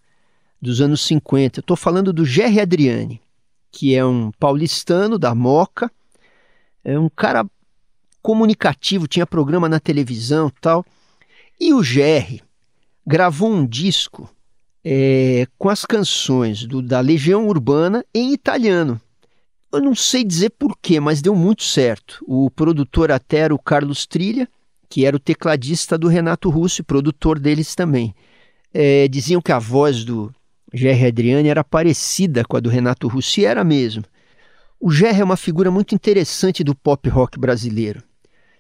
dos 0.63 0.81
anos 0.81 1.01
50. 1.01 1.59
Estou 1.59 1.77
falando 1.77 2.13
do 2.13 2.25
Gerry 2.25 2.61
Adriani, 2.61 3.21
que 3.73 3.97
é 3.97 4.07
um 4.07 4.31
paulistano 4.39 5.19
da 5.19 5.35
Moca, 5.35 5.91
é 6.85 6.97
um 6.97 7.09
cara 7.09 7.45
comunicativo, 8.23 9.09
tinha 9.09 9.27
programa 9.27 9.69
na 9.69 9.81
televisão 9.81 10.53
tal. 10.61 10.87
E 11.59 11.75
o 11.75 11.83
Gerry 11.83 12.41
gravou 13.05 13.51
um 13.51 13.67
disco 13.67 14.31
é, 14.85 15.49
com 15.59 15.69
as 15.69 15.85
canções 15.85 16.65
do, 16.65 16.81
da 16.81 17.01
Legião 17.01 17.49
Urbana 17.49 18.05
em 18.15 18.33
italiano. 18.33 19.01
Eu 19.73 19.81
não 19.81 19.97
sei 19.97 20.23
dizer 20.23 20.51
porquê, 20.51 21.01
mas 21.01 21.21
deu 21.21 21.35
muito 21.35 21.65
certo. 21.65 22.25
O 22.25 22.49
produtor 22.53 23.11
até 23.11 23.39
era 23.39 23.53
o 23.53 23.59
Carlos 23.59 24.07
Trilha, 24.07 24.49
que 24.89 25.05
era 25.05 25.17
o 25.17 25.21
tecladista 25.21 25.97
do 25.99 26.09
Renato 26.09 26.49
Russo, 26.51 26.85
produtor 26.85 27.39
deles 27.39 27.75
também. 27.75 28.15
É, 28.73 29.09
diziam 29.09 29.41
que 29.41 29.53
a 29.53 29.59
voz 29.59 30.05
do 30.05 30.33
Jerry 30.73 31.07
Adriani 31.07 31.49
era 31.49 31.63
parecida 31.63 32.45
com 32.45 32.57
a 32.57 32.61
do 32.61 32.69
Renato 32.69 33.07
Russo, 33.09 33.41
e 33.41 33.45
era 33.45 33.63
mesmo. 33.63 34.05
O 34.81 34.91
Jerry 34.91 35.21
é 35.21 35.25
uma 35.25 35.37
figura 35.37 35.71
muito 35.71 35.95
interessante 35.95 36.65
do 36.65 36.75
pop 36.75 37.09
rock 37.09 37.39
brasileiro. 37.39 38.03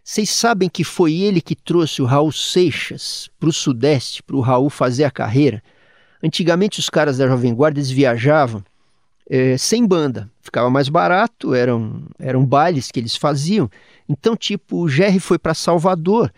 Vocês 0.03 0.31
sabem 0.31 0.69
que 0.69 0.85
foi 0.85 1.15
ele 1.15 1.41
que 1.41 1.57
trouxe 1.57 2.03
o 2.03 2.05
Raul 2.05 2.31
Seixas 2.31 3.29
para 3.39 3.49
o 3.49 3.53
Sudeste, 3.53 4.23
para 4.23 4.37
o 4.37 4.41
Raul 4.41 4.71
fazer 4.71 5.05
a 5.05 5.11
carreira? 5.11 5.63
Antigamente 6.23 6.79
os 6.79 6.89
caras 6.89 7.19
da 7.19 7.27
Jovem 7.27 7.55
Guarda 7.55 7.79
eles 7.79 7.91
viajavam 7.91 8.63
é, 9.29 9.57
sem 9.57 9.87
banda, 9.87 10.31
ficava 10.41 10.69
mais 10.71 10.89
barato, 10.89 11.55
eram, 11.55 12.05
eram 12.19 12.45
bailes 12.45 12.91
que 12.91 13.01
eles 13.01 13.17
faziam, 13.17 13.71
então, 14.09 14.37
tipo, 14.37 14.83
o 14.83 14.89
Jerry 14.89 15.19
foi 15.19 15.39
para 15.39 15.55
Salvador 15.55 16.33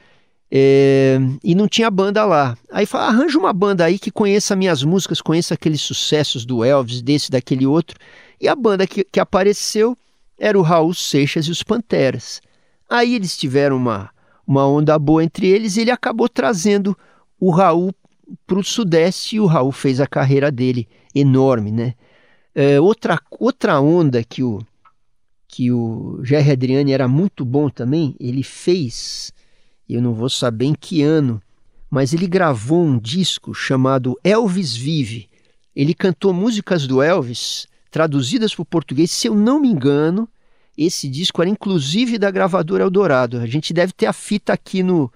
é, 0.51 1.19
e 1.43 1.55
não 1.55 1.67
tinha 1.67 1.91
banda 1.91 2.25
lá. 2.25 2.57
Aí 2.71 2.87
fala, 2.87 3.09
arranja 3.09 3.39
uma 3.39 3.53
banda 3.53 3.85
aí 3.85 3.99
que 3.99 4.11
conheça 4.11 4.55
minhas 4.55 4.83
músicas, 4.83 5.21
conheça 5.21 5.55
aqueles 5.55 5.81
sucessos 5.81 6.45
do 6.45 6.65
Elvis, 6.65 7.03
desse, 7.03 7.31
daquele 7.31 7.67
outro. 7.67 7.99
E 8.41 8.49
a 8.49 8.55
banda 8.55 8.87
que, 8.87 9.05
que 9.05 9.19
apareceu 9.19 9.97
era 10.39 10.59
o 10.59 10.63
Raul 10.63 10.95
Seixas 10.95 11.47
e 11.47 11.51
os 11.51 11.63
Panteras. 11.63 12.41
Aí 12.89 13.15
eles 13.15 13.37
tiveram 13.37 13.77
uma, 13.77 14.11
uma 14.47 14.67
onda 14.67 14.99
boa 14.99 15.25
entre 15.25 15.49
eles 15.49 15.77
e 15.77 15.81
ele 15.81 15.91
acabou 15.91 16.29
trazendo 16.29 16.97
o 17.41 17.51
Raul 17.51 17.93
para 18.47 18.59
o 18.59 18.65
Sudeste 18.65 19.37
e 19.37 19.41
o 19.41 19.47
Raul 19.47 19.73
fez 19.73 20.01
a 20.01 20.07
carreira 20.07 20.51
dele 20.51 20.89
enorme, 21.15 21.73
né? 21.73 21.95
É, 22.59 22.81
outra, 22.81 23.21
outra 23.39 23.79
onda 23.83 24.25
que 24.25 24.43
o, 24.43 24.63
que 25.47 25.71
o 25.71 26.25
Jerry 26.25 26.53
Adriani 26.53 26.91
era 26.91 27.07
muito 27.07 27.45
bom 27.45 27.69
também, 27.69 28.17
ele 28.19 28.43
fez, 28.43 29.31
eu 29.87 30.01
não 30.01 30.15
vou 30.15 30.31
saber 30.31 30.65
em 30.65 30.75
que 30.75 31.03
ano, 31.03 31.39
mas 31.91 32.15
ele 32.15 32.27
gravou 32.27 32.83
um 32.83 32.99
disco 32.99 33.53
chamado 33.53 34.19
Elvis 34.25 34.75
Vive. 34.75 35.29
Ele 35.75 35.93
cantou 35.93 36.33
músicas 36.33 36.87
do 36.87 37.03
Elvis 37.03 37.67
traduzidas 37.91 38.55
para 38.55 38.63
o 38.63 38.67
português, 38.67 39.11
se 39.11 39.27
eu 39.27 39.35
não 39.35 39.61
me 39.61 39.69
engano, 39.69 40.27
esse 40.79 41.11
disco 41.11 41.43
era 41.43 41.51
inclusive 41.51 42.17
da 42.17 42.31
gravadora 42.31 42.85
Eldorado. 42.85 43.37
A 43.37 43.47
gente 43.47 43.75
deve 43.75 43.93
ter 43.93 44.07
a 44.07 44.15
fita 44.15 44.55
aqui 44.55 44.83
no 44.83 45.13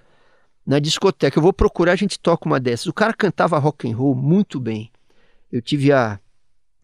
na 0.67 0.79
discoteca. 0.79 1.39
Eu 1.39 1.43
vou 1.43 1.55
procurar, 1.55 1.93
a 1.93 1.97
gente 1.97 2.19
toca 2.19 2.47
uma 2.47 2.61
dessas. 2.61 2.87
O 2.87 2.93
cara 2.93 3.15
cantava 3.15 3.59
rock 3.59 3.91
and 3.91 3.97
roll 3.97 4.15
muito 4.15 4.61
bem. 4.61 4.91
Eu 5.51 5.63
tive 5.63 5.91
a 5.91 6.21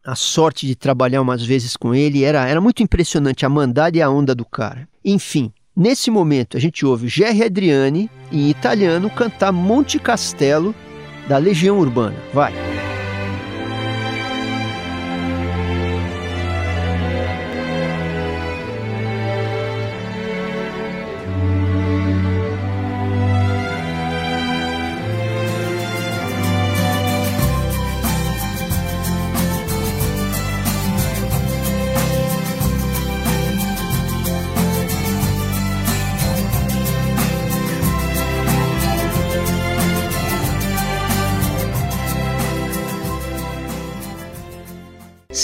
a 0.06 0.14
sorte 0.14 0.66
de 0.66 0.76
trabalhar 0.76 1.20
umas 1.20 1.44
vezes 1.44 1.76
com 1.76 1.92
ele, 1.92 2.22
era, 2.22 2.46
era 2.46 2.60
muito 2.60 2.82
impressionante 2.82 3.44
a 3.44 3.48
mandada 3.48 3.98
e 3.98 4.02
a 4.02 4.08
onda 4.08 4.34
do 4.34 4.44
cara. 4.44 4.88
Enfim, 5.04 5.52
nesse 5.76 6.10
momento 6.10 6.56
a 6.56 6.60
gente 6.60 6.86
ouve 6.86 7.08
Gerry 7.08 7.42
Adriani, 7.42 8.08
em 8.30 8.48
italiano, 8.48 9.10
cantar 9.10 9.50
Monte 9.52 9.98
Castelo 9.98 10.74
da 11.28 11.38
Legião 11.38 11.78
Urbana. 11.80 12.16
Vai! 12.32 12.75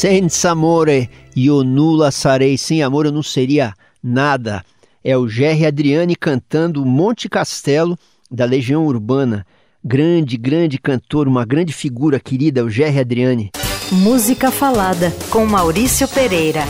Senza 0.03 0.51
amore 0.51 1.09
io 1.37 1.62
nulla 1.62 2.11
sarei. 2.11 2.59
Sem 2.59 2.83
amor 2.83 3.07
eu 3.07 3.12
não 3.12 3.23
seria 3.23 3.73
nada. 4.03 4.65
É 5.05 5.17
o 5.17 5.29
Gerry 5.29 5.65
Adriani 5.65 6.17
cantando 6.17 6.85
Monte 6.85 7.29
Castelo 7.29 7.97
da 8.29 8.45
Legião 8.45 8.85
Urbana. 8.85 9.47
Grande, 9.85 10.37
grande 10.37 10.77
cantor, 10.77 11.29
uma 11.29 11.45
grande 11.45 11.73
figura 11.73 12.19
querida, 12.19 12.65
o 12.65 12.69
Gerry 12.69 12.99
Adriani. 12.99 13.53
Música 13.93 14.51
Falada, 14.51 15.12
com 15.31 15.47
Maurício 15.47 16.09
Pereira. 16.09 16.62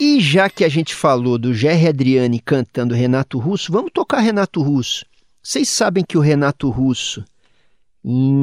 E 0.00 0.18
já 0.18 0.50
que 0.50 0.64
a 0.64 0.68
gente 0.68 0.96
falou 0.96 1.38
do 1.38 1.54
Gerry 1.54 1.86
Adriani 1.86 2.40
cantando 2.40 2.92
Renato 2.92 3.38
Russo, 3.38 3.70
vamos 3.70 3.92
tocar 3.94 4.18
Renato 4.18 4.60
Russo. 4.60 5.06
Vocês 5.40 5.68
sabem 5.68 6.04
que 6.04 6.18
o 6.18 6.20
Renato 6.20 6.68
Russo, 6.70 7.24
em 8.04 8.34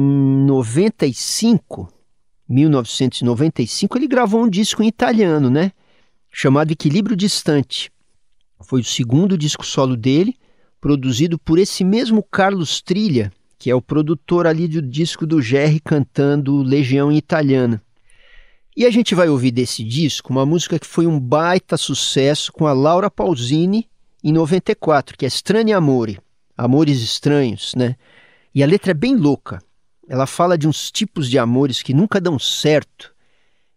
95, 0.46 1.97
1995, 2.48 3.98
ele 3.98 4.08
gravou 4.08 4.42
um 4.42 4.48
disco 4.48 4.82
em 4.82 4.88
italiano, 4.88 5.50
né? 5.50 5.72
Chamado 6.30 6.70
Equilíbrio 6.70 7.16
Distante. 7.16 7.90
Foi 8.60 8.80
o 8.80 8.84
segundo 8.84 9.36
disco 9.36 9.64
solo 9.64 9.96
dele, 9.96 10.34
produzido 10.80 11.38
por 11.38 11.58
esse 11.58 11.84
mesmo 11.84 12.22
Carlos 12.22 12.80
Trilha, 12.80 13.32
que 13.58 13.70
é 13.70 13.74
o 13.74 13.82
produtor 13.82 14.46
ali 14.46 14.68
do 14.68 14.80
disco 14.80 15.26
do 15.26 15.42
Gerry 15.42 15.80
cantando 15.80 16.62
Legião 16.62 17.10
em 17.10 17.16
Italiana. 17.16 17.82
E 18.76 18.86
a 18.86 18.90
gente 18.90 19.14
vai 19.14 19.28
ouvir 19.28 19.50
desse 19.50 19.82
disco 19.82 20.32
uma 20.32 20.46
música 20.46 20.78
que 20.78 20.86
foi 20.86 21.06
um 21.06 21.18
baita 21.18 21.76
sucesso 21.76 22.52
com 22.52 22.66
a 22.66 22.72
Laura 22.72 23.10
Pausini 23.10 23.88
em 24.22 24.32
94, 24.32 25.16
que 25.16 25.26
é 25.26 25.28
Strani 25.28 25.72
Amore, 25.72 26.20
Amores 26.56 27.02
Estranhos, 27.02 27.74
né? 27.74 27.96
E 28.54 28.62
a 28.62 28.66
letra 28.66 28.92
é 28.92 28.94
bem 28.94 29.16
louca. 29.16 29.60
Ela 30.08 30.26
fala 30.26 30.56
de 30.56 30.66
uns 30.66 30.90
tipos 30.90 31.28
de 31.28 31.38
amores 31.38 31.82
que 31.82 31.92
nunca 31.92 32.20
dão 32.20 32.38
certo. 32.38 33.12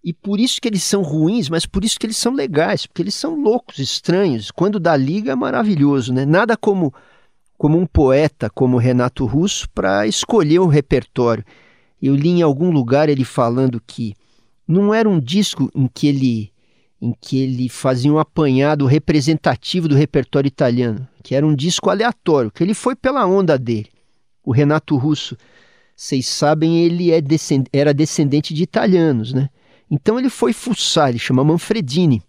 E 0.03 0.13
por 0.13 0.39
isso 0.39 0.59
que 0.61 0.67
eles 0.67 0.81
são 0.81 1.01
ruins, 1.01 1.49
mas 1.49 1.65
por 1.65 1.83
isso 1.83 1.99
que 1.99 2.05
eles 2.05 2.17
são 2.17 2.33
legais, 2.33 2.85
porque 2.85 3.01
eles 3.01 3.13
são 3.13 3.39
loucos, 3.39 3.77
estranhos. 3.77 4.49
Quando 4.49 4.79
dá 4.79 4.95
liga 4.95 5.33
é 5.33 5.35
maravilhoso, 5.35 6.13
né? 6.13 6.25
Nada 6.25 6.55
como 6.57 6.93
como 7.57 7.77
um 7.77 7.85
poeta 7.85 8.49
como 8.49 8.79
Renato 8.79 9.23
Russo 9.23 9.69
para 9.69 10.07
escolher 10.07 10.59
um 10.59 10.65
repertório. 10.65 11.45
Eu 12.01 12.15
li 12.15 12.29
em 12.29 12.41
algum 12.41 12.71
lugar 12.71 13.07
ele 13.07 13.23
falando 13.23 13.79
que 13.85 14.15
não 14.67 14.91
era 14.91 15.07
um 15.07 15.19
disco 15.19 15.69
em 15.75 15.87
que 15.87 16.07
ele 16.07 16.51
em 16.99 17.13
que 17.19 17.39
ele 17.39 17.67
fazia 17.69 18.11
um 18.11 18.19
apanhado 18.19 18.85
representativo 18.85 19.87
do 19.87 19.95
repertório 19.95 20.47
italiano, 20.47 21.07
que 21.23 21.33
era 21.35 21.45
um 21.45 21.55
disco 21.55 21.89
aleatório, 21.89 22.51
que 22.51 22.63
ele 22.63 22.75
foi 22.75 22.95
pela 22.95 23.25
onda 23.25 23.57
dele. 23.57 23.89
O 24.43 24.51
Renato 24.51 24.95
Russo, 24.97 25.35
vocês 26.01 26.25
sabem, 26.25 26.79
ele 26.79 27.11
é 27.11 27.21
descend 27.21 27.69
era 27.71 27.93
descendente 27.93 28.55
de 28.55 28.63
italianos, 28.63 29.33
né? 29.33 29.49
Então 29.89 30.17
ele 30.17 30.31
foi 30.31 30.51
fuçar, 30.51 31.09
ele 31.09 31.19
chama 31.19 31.43
Manfredini. 31.43 32.23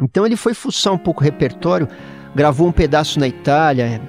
Então 0.00 0.24
ele 0.24 0.36
foi 0.36 0.54
fuçar 0.54 0.92
um 0.92 0.98
pouco 0.98 1.20
o 1.20 1.24
repertório, 1.24 1.88
gravou 2.32 2.68
um 2.68 2.70
pedaço 2.70 3.18
na 3.18 3.26
Itália, 3.26 4.00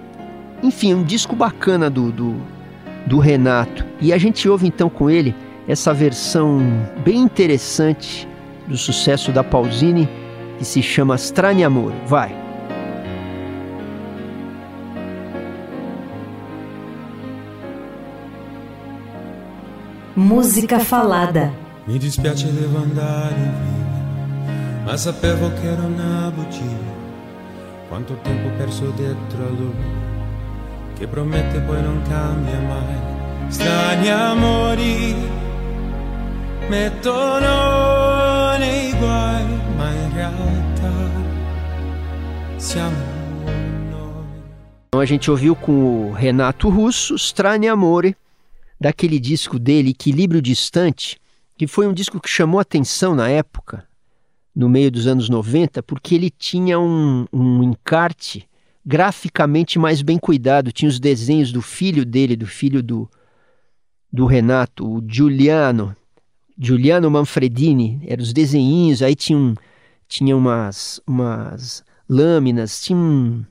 enfim, 0.62 0.94
um 0.94 1.04
disco 1.04 1.36
bacana 1.36 1.90
do, 1.90 2.12
do, 2.12 2.40
do 3.08 3.18
Renato. 3.18 3.84
E 4.00 4.14
a 4.14 4.18
gente 4.20 4.48
ouve 4.48 4.68
então 4.68 4.92
com 4.92 5.10
ele 5.10 5.34
essa 5.68 5.92
versão 5.92 6.62
bem 7.04 7.18
interessante 7.18 8.28
do 8.68 8.78
sucesso 8.78 9.32
da 9.32 9.44
Pausini, 9.44 10.08
que 10.60 10.64
se 10.64 10.84
chama 10.84 11.16
Strani 11.16 11.64
Amore. 11.64 11.96
Vai! 12.06 12.43
Música 20.16 20.80
falada. 20.80 21.52
Mi 21.88 21.98
dispiace 21.98 22.54
devo 22.54 22.78
andare 22.78 23.36
via, 23.36 24.84
ma 24.86 24.96
sapevo 24.96 25.52
che 25.54 25.68
era 25.68 25.82
una 25.82 26.32
bugia. 26.34 26.92
Quanto 27.90 28.16
tempo 28.22 28.50
perso 28.56 28.92
dietro 28.96 29.46
a 29.46 29.50
lui 29.50 30.12
che 30.98 31.08
promette 31.08 31.60
poi 31.62 31.82
non 31.82 32.02
cambia 32.08 32.60
mai. 32.60 33.52
Strani 33.52 34.10
amori 34.10 35.16
mettono 36.70 38.58
nei 38.58 38.94
guai, 38.94 39.46
ma 39.76 39.90
in 39.90 40.14
realtà 40.14 40.92
siamo. 42.58 43.12
Então 44.94 45.02
a 45.02 45.06
gente 45.06 45.32
ouviu 45.32 45.56
com 45.56 46.12
o 46.12 46.14
Renato 46.14 46.70
Russo, 46.70 47.18
Strani 47.18 47.68
Amore, 47.68 48.16
daquele 48.84 49.18
disco 49.18 49.58
dele, 49.58 49.92
Equilíbrio 49.92 50.42
Distante, 50.42 51.18
que 51.58 51.66
foi 51.66 51.88
um 51.88 51.94
disco 51.94 52.20
que 52.20 52.28
chamou 52.28 52.60
atenção 52.60 53.16
na 53.16 53.30
época, 53.30 53.88
no 54.54 54.68
meio 54.68 54.92
dos 54.92 55.08
anos 55.08 55.30
90, 55.30 55.82
porque 55.82 56.14
ele 56.14 56.30
tinha 56.30 56.78
um, 56.78 57.26
um 57.32 57.64
encarte 57.64 58.46
graficamente 58.86 59.80
mais 59.80 60.02
bem 60.02 60.18
cuidado. 60.18 60.74
Tinha 60.74 60.90
os 60.90 61.00
desenhos 61.00 61.54
do 61.54 61.62
filho 61.62 62.06
dele, 62.06 62.36
do 62.36 62.46
filho 62.46 62.84
do, 62.84 63.10
do 64.12 64.26
Renato, 64.26 64.86
o 64.86 65.02
Giuliano, 65.08 65.96
Giuliano 66.60 67.10
Manfredini, 67.10 68.02
eram 68.06 68.22
os 68.22 68.34
desenhinhos, 68.34 69.02
aí 69.02 69.16
tinha, 69.16 69.40
um, 69.40 69.56
tinha 70.10 70.36
umas, 70.36 71.00
umas 71.08 71.86
lâminas, 72.10 72.82
tinha 72.82 73.00
um... 73.00 73.46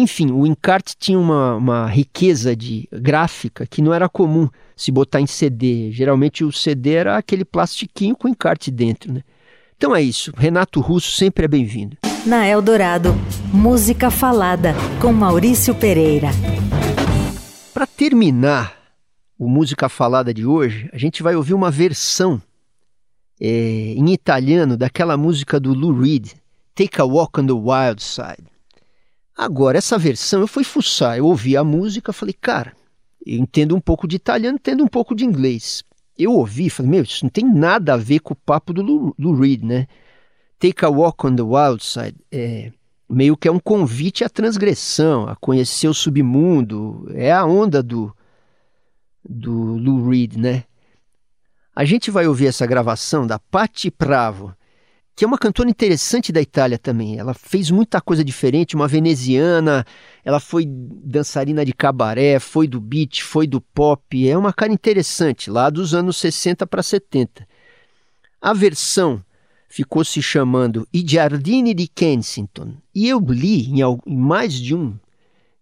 Enfim, 0.00 0.30
o 0.30 0.46
encarte 0.46 0.94
tinha 0.96 1.18
uma, 1.18 1.56
uma 1.56 1.86
riqueza 1.88 2.54
de 2.54 2.88
gráfica 2.92 3.66
que 3.66 3.82
não 3.82 3.92
era 3.92 4.08
comum 4.08 4.48
se 4.76 4.92
botar 4.92 5.20
em 5.20 5.26
CD. 5.26 5.90
Geralmente 5.90 6.44
o 6.44 6.52
CD 6.52 6.92
era 6.92 7.16
aquele 7.16 7.44
plastiquinho 7.44 8.14
com 8.14 8.28
encarte 8.28 8.70
dentro, 8.70 9.12
né? 9.12 9.24
Então 9.76 9.96
é 9.96 10.00
isso. 10.00 10.32
Renato 10.36 10.80
Russo 10.80 11.10
sempre 11.10 11.46
é 11.46 11.48
bem-vindo. 11.48 11.96
Na 12.24 12.46
Eldorado, 12.46 13.12
música 13.52 14.08
falada 14.08 14.72
com 15.00 15.12
Maurício 15.12 15.74
Pereira. 15.74 16.28
Para 17.74 17.84
terminar 17.84 18.78
o 19.36 19.48
Música 19.48 19.88
Falada 19.88 20.32
de 20.32 20.46
hoje, 20.46 20.88
a 20.92 20.96
gente 20.96 21.24
vai 21.24 21.34
ouvir 21.34 21.54
uma 21.54 21.72
versão 21.72 22.40
é, 23.40 23.48
em 23.96 24.12
italiano 24.12 24.76
daquela 24.76 25.16
música 25.16 25.58
do 25.58 25.74
Lou 25.74 26.00
Reed, 26.00 26.34
Take 26.76 27.00
a 27.00 27.04
Walk 27.04 27.40
on 27.40 27.46
the 27.46 27.52
Wild 27.52 28.00
Side. 28.00 28.57
Agora, 29.38 29.78
essa 29.78 29.96
versão 29.96 30.40
eu 30.40 30.48
fui 30.48 30.64
fuçar, 30.64 31.16
eu 31.16 31.24
ouvi 31.24 31.56
a 31.56 31.62
música, 31.62 32.12
falei, 32.12 32.34
cara, 32.34 32.76
eu 33.24 33.38
entendo 33.38 33.74
um 33.74 33.80
pouco 33.80 34.08
de 34.08 34.16
italiano, 34.16 34.56
entendo 34.56 34.82
um 34.82 34.88
pouco 34.88 35.14
de 35.14 35.24
inglês 35.24 35.84
eu 36.18 36.32
ouvi, 36.32 36.68
falei, 36.68 36.90
meu, 36.90 37.02
isso 37.04 37.24
não 37.24 37.30
tem 37.30 37.44
nada 37.44 37.94
a 37.94 37.96
ver 37.96 38.18
com 38.18 38.34
o 38.34 38.36
papo 38.36 38.72
do 38.72 38.82
Lou, 39.16 39.34
Reed, 39.34 39.62
né? 39.62 39.86
Take 40.58 40.84
a 40.84 40.88
Walk 40.88 41.24
on 41.24 41.36
the 41.36 41.42
Wild 41.42 41.84
Side, 41.84 42.16
é, 42.32 42.72
meio 43.08 43.36
que 43.36 43.46
é 43.46 43.52
um 43.52 43.60
convite 43.60 44.24
à 44.24 44.28
transgressão, 44.28 45.28
a 45.28 45.36
conhecer 45.36 45.86
o 45.86 45.94
submundo, 45.94 47.08
é 47.14 47.30
a 47.30 47.46
onda 47.46 47.80
do, 47.80 48.12
do 49.24 49.76
Lou 49.76 50.08
Reed, 50.08 50.34
né? 50.34 50.64
A 51.74 51.84
gente 51.84 52.10
vai 52.10 52.26
ouvir 52.26 52.48
essa 52.48 52.66
gravação 52.66 53.24
da 53.24 53.38
Patti 53.38 53.88
Pravo, 53.88 54.52
que 55.18 55.24
é 55.24 55.26
uma 55.26 55.36
cantora 55.36 55.68
interessante 55.68 56.30
da 56.30 56.40
Itália 56.40 56.78
também. 56.78 57.18
Ela 57.18 57.34
fez 57.34 57.72
muita 57.72 58.00
coisa 58.00 58.22
diferente, 58.22 58.76
uma 58.76 58.86
veneziana, 58.86 59.84
ela 60.24 60.38
foi 60.38 60.64
dançarina 60.64 61.64
de 61.64 61.72
cabaré, 61.72 62.38
foi 62.38 62.68
do 62.68 62.80
beat, 62.80 63.24
foi 63.24 63.44
do 63.44 63.60
pop. 63.60 64.28
É 64.28 64.38
uma 64.38 64.52
cara 64.52 64.72
interessante, 64.72 65.50
lá 65.50 65.70
dos 65.70 65.92
anos 65.92 66.18
60 66.18 66.64
para 66.68 66.84
70. 66.84 67.44
A 68.40 68.54
versão 68.54 69.20
ficou 69.68 70.04
se 70.04 70.22
chamando 70.22 70.86
I 70.94 71.04
Giardini 71.04 71.74
di 71.74 71.88
Kensington. 71.88 72.74
E 72.94 73.08
eu 73.08 73.18
li 73.18 73.72
em, 73.72 73.80
em 74.06 74.16
mais 74.16 74.54
de 74.54 74.72
um 74.72 74.96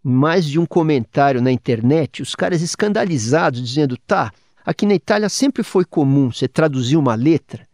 em 0.05 0.13
mais 0.13 0.45
de 0.45 0.59
um 0.59 0.67
comentário 0.67 1.41
na 1.41 1.51
internet, 1.51 2.21
os 2.21 2.35
caras 2.35 2.61
escandalizados 2.61 3.67
dizendo: 3.67 3.97
"Tá, 4.07 4.31
aqui 4.67 4.85
na 4.85 4.95
Itália 4.95 5.31
sempre 5.31 5.63
foi 5.63 5.87
comum 5.87 6.31
você 6.31 6.47
traduzir 6.47 6.99
uma 6.99 7.15
letra 7.15 7.66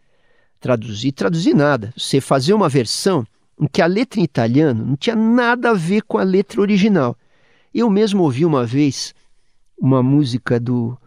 traduzir, 0.63 1.11
traduzir 1.11 1.53
nada. 1.53 1.93
Você 1.97 2.21
fazer 2.21 2.53
uma 2.53 2.69
versão 2.69 3.27
em 3.59 3.67
que 3.67 3.81
a 3.81 3.85
letra 3.85 4.21
em 4.21 4.23
italiano 4.23 4.85
não 4.85 4.95
tinha 4.95 5.15
nada 5.15 5.71
a 5.71 5.73
ver 5.73 6.03
com 6.03 6.17
a 6.17 6.23
letra 6.23 6.61
original. 6.61 7.17
Eu 7.73 7.89
mesmo 7.89 8.23
ouvi 8.23 8.45
uma 8.45 8.65
vez 8.65 9.13
uma 9.77 10.01
música 10.01 10.61
do 10.61 10.97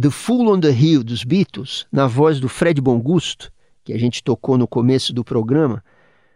The 0.00 0.08
Fool 0.08 0.54
on 0.54 0.60
the 0.60 0.70
Hill 0.70 1.02
dos 1.02 1.24
Beatles, 1.24 1.84
na 1.90 2.06
voz 2.06 2.38
do 2.38 2.48
Fred 2.48 2.80
Bongusto, 2.80 3.52
que 3.82 3.92
a 3.92 3.98
gente 3.98 4.22
tocou 4.22 4.56
no 4.56 4.68
começo 4.68 5.12
do 5.12 5.24
programa. 5.24 5.82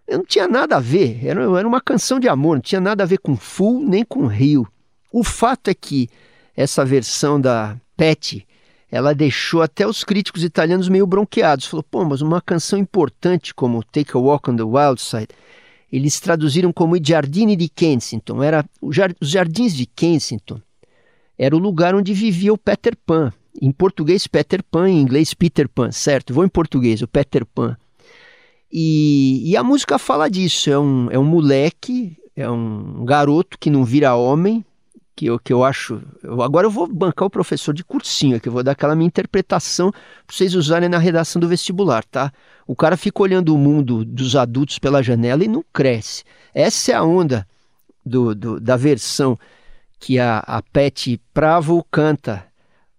Eu 0.05 0.19
não 0.19 0.25
tinha 0.25 0.49
nada 0.49 0.77
a 0.77 0.81
ver, 0.81 1.25
era, 1.25 1.43
era 1.57 1.69
uma 1.69 1.81
canção 1.81 2.19
de 2.19 2.29
amor, 2.29 2.57
não 2.57 2.63
tinha 2.63 2.81
nada 2.81 3.05
a 3.05 3.07
ver 3.07 3.19
com 3.19 3.37
Fool 3.37 3.81
nem 3.81 4.05
com 4.05 4.27
Rio. 4.27 4.67
O 5.13 5.23
fato 5.23 5.69
é 5.69 5.75
que 5.75 6.09
essa 6.57 6.85
versão 6.85 7.41
da 7.41 7.77
Pet 7.97 8.46
ela 8.91 9.15
deixou 9.15 9.63
até 9.63 9.87
os 9.87 10.05
críticos 10.05 10.45
italianos 10.45 10.89
meio 10.89 11.07
bronqueados. 11.07 11.67
Falou, 11.67 11.83
pô, 11.83 12.05
mas 12.05 12.21
uma 12.21 12.41
canção 12.41 12.79
importante 12.79 13.55
como 13.55 13.83
Take 13.83 14.17
a 14.17 14.19
Walk 14.19 14.51
on 14.51 14.57
the 14.57 14.63
Wild 14.63 15.01
Side, 15.01 15.29
eles 15.93 16.21
traduziram 16.21 16.73
como 16.73 16.97
I 16.97 17.03
Giardini 17.03 17.57
di 17.57 17.69
Kensington. 17.69 18.43
Era 18.43 18.65
os 18.81 18.97
Jardins 19.29 19.75
de 19.75 19.87
Kensington. 19.87 20.61
Era 21.39 21.55
o 21.55 21.59
lugar 21.59 21.95
onde 21.95 22.15
vivia 22.15 22.53
o 22.53 22.59
Peter 22.59 22.97
Pan. 23.07 23.33
Em 23.61 23.73
português, 23.73 24.27
Peter 24.27 24.63
Pan, 24.63 24.89
em 24.89 25.01
inglês, 25.01 25.35
Peter 25.35 25.69
Pan, 25.69 25.91
certo? 25.91 26.33
Vou 26.33 26.45
em 26.45 26.49
português, 26.49 27.03
o 27.03 27.09
Peter 27.09 27.45
Pan. 27.45 27.77
E, 28.71 29.51
e 29.51 29.57
a 29.57 29.63
música 29.63 29.99
fala 29.99 30.29
disso, 30.29 30.71
é 30.71 30.79
um, 30.79 31.11
é 31.11 31.19
um 31.19 31.25
moleque, 31.25 32.17
é 32.35 32.51
um 32.51 33.05
garoto 33.05 33.59
que 33.59 33.71
não 33.71 33.85
vira 33.85 34.15
homem, 34.15 34.65
que 35.17 35.27
eu, 35.27 35.39
que 35.39 35.53
eu 35.53 35.65
acho. 35.65 36.01
Eu, 36.23 36.43
agora 36.43 36.67
eu 36.67 36.71
vou 36.71 36.87
bancar 36.87 37.27
o 37.27 37.31
professor 37.31 37.73
de 37.73 37.83
cursinho, 37.83 38.39
que 38.39 38.49
eu 38.49 38.53
vou 38.53 38.63
dar 38.63 38.73
aquela 38.73 38.95
minha 38.95 39.07
interpretação 39.07 39.91
para 39.91 40.37
vocês 40.37 40.55
usarem 40.55 40.91
na 40.91 40.99
redação 40.99 41.41
do 41.41 41.49
vestibular, 41.49 42.05
tá? 42.05 42.31
O 42.67 42.77
cara 42.77 42.97
fica 42.97 43.23
olhando 43.23 43.55
o 43.55 43.59
mundo 43.59 44.05
dos 44.05 44.37
adultos 44.37 44.79
pela 44.79 45.03
janela 45.03 45.43
e 45.43 45.49
não 45.49 45.65
cresce. 45.73 46.23
Essa 46.55 46.93
é 46.93 46.95
a 46.95 47.03
onda 47.03 47.47
do, 48.05 48.35
do 48.35 48.61
da 48.61 48.77
versão 48.77 49.39
que 49.99 50.19
a, 50.19 50.41
a 50.41 50.61
Pet 50.61 51.19
Pravo 51.33 51.85
canta 51.91 52.45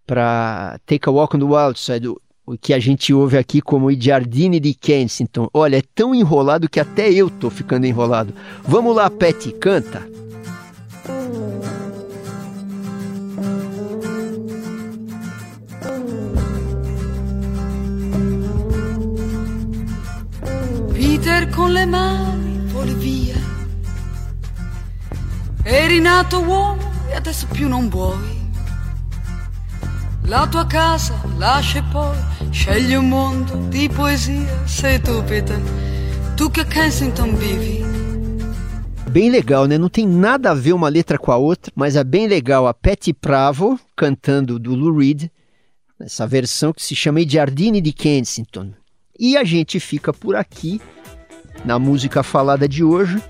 para 0.07 0.79
Take 0.87 1.07
a 1.07 1.11
Walk 1.11 1.35
on 1.35 1.39
the 1.39 1.45
Wild 1.45 1.79
Side, 1.79 2.07
o 2.07 2.57
que 2.59 2.73
a 2.73 2.79
gente 2.79 3.13
ouve 3.13 3.37
aqui 3.37 3.61
como 3.61 3.91
I 3.91 3.99
Giardini 3.99 4.59
di 4.59 4.73
Kensington. 4.73 5.49
Olha, 5.53 5.77
é 5.77 5.83
tão 5.93 6.15
enrolado 6.15 6.69
que 6.69 6.79
até 6.79 7.11
eu 7.11 7.29
tô 7.29 7.49
ficando 7.49 7.85
enrolado. 7.85 8.33
Vamos 8.63 8.95
lá, 8.95 9.09
Pet, 9.09 9.51
canta. 9.53 10.26
Peter 21.27 21.49
con 21.49 21.73
le 21.73 21.85
mani 21.85 22.57
voli 22.71 22.93
via. 22.93 23.35
Eri 25.61 25.99
nato 25.99 26.39
uomo 26.39 26.89
e 27.09 27.15
adesso 27.15 27.45
più 27.51 27.67
non 27.67 27.89
vuoi. 27.89 28.49
La 30.23 30.47
tua 30.47 30.65
casa 30.65 31.21
lascia 31.35 31.79
e 31.79 31.83
poi 31.91 32.17
scegli 32.49 32.93
un 32.93 33.09
mondo 33.09 33.57
di 33.67 33.89
poesia. 33.89 34.65
Sei 34.65 35.01
tu, 35.01 35.21
Peter, 35.25 35.59
tu 36.37 36.49
que 36.49 36.65
Kensington 36.65 37.35
vivi. 37.35 37.83
Bem 39.09 39.29
legal, 39.29 39.65
né? 39.65 39.77
Não 39.77 39.89
tem 39.89 40.07
nada 40.07 40.51
a 40.51 40.53
ver 40.53 40.71
uma 40.71 40.87
letra 40.87 41.17
com 41.17 41.33
a 41.33 41.35
outra, 41.35 41.73
mas 41.75 41.97
é 41.97 42.05
bem 42.05 42.27
legal 42.27 42.67
a 42.67 42.73
Patty 42.73 43.11
Pravo 43.11 43.77
cantando 43.97 44.57
do 44.57 44.73
Lou 44.73 44.97
Reed, 44.97 45.29
essa 45.99 46.25
versão 46.25 46.71
que 46.71 46.81
se 46.81 46.95
chama 46.95 47.27
Giardini 47.27 47.81
di 47.81 47.91
Kensington. 47.91 48.71
E 49.19 49.35
a 49.35 49.43
gente 49.43 49.77
fica 49.77 50.13
por 50.13 50.33
aqui 50.33 50.79
na 51.65 51.79
música 51.79 52.23
falada 52.23 52.67
de 52.67 52.83
hoje. 52.83 53.21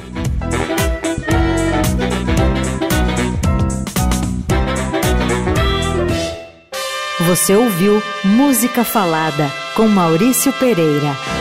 Você 7.27 7.55
ouviu 7.55 8.01
Música 8.25 8.83
Falada 8.83 9.51
com 9.75 9.87
Maurício 9.87 10.51
Pereira. 10.53 11.36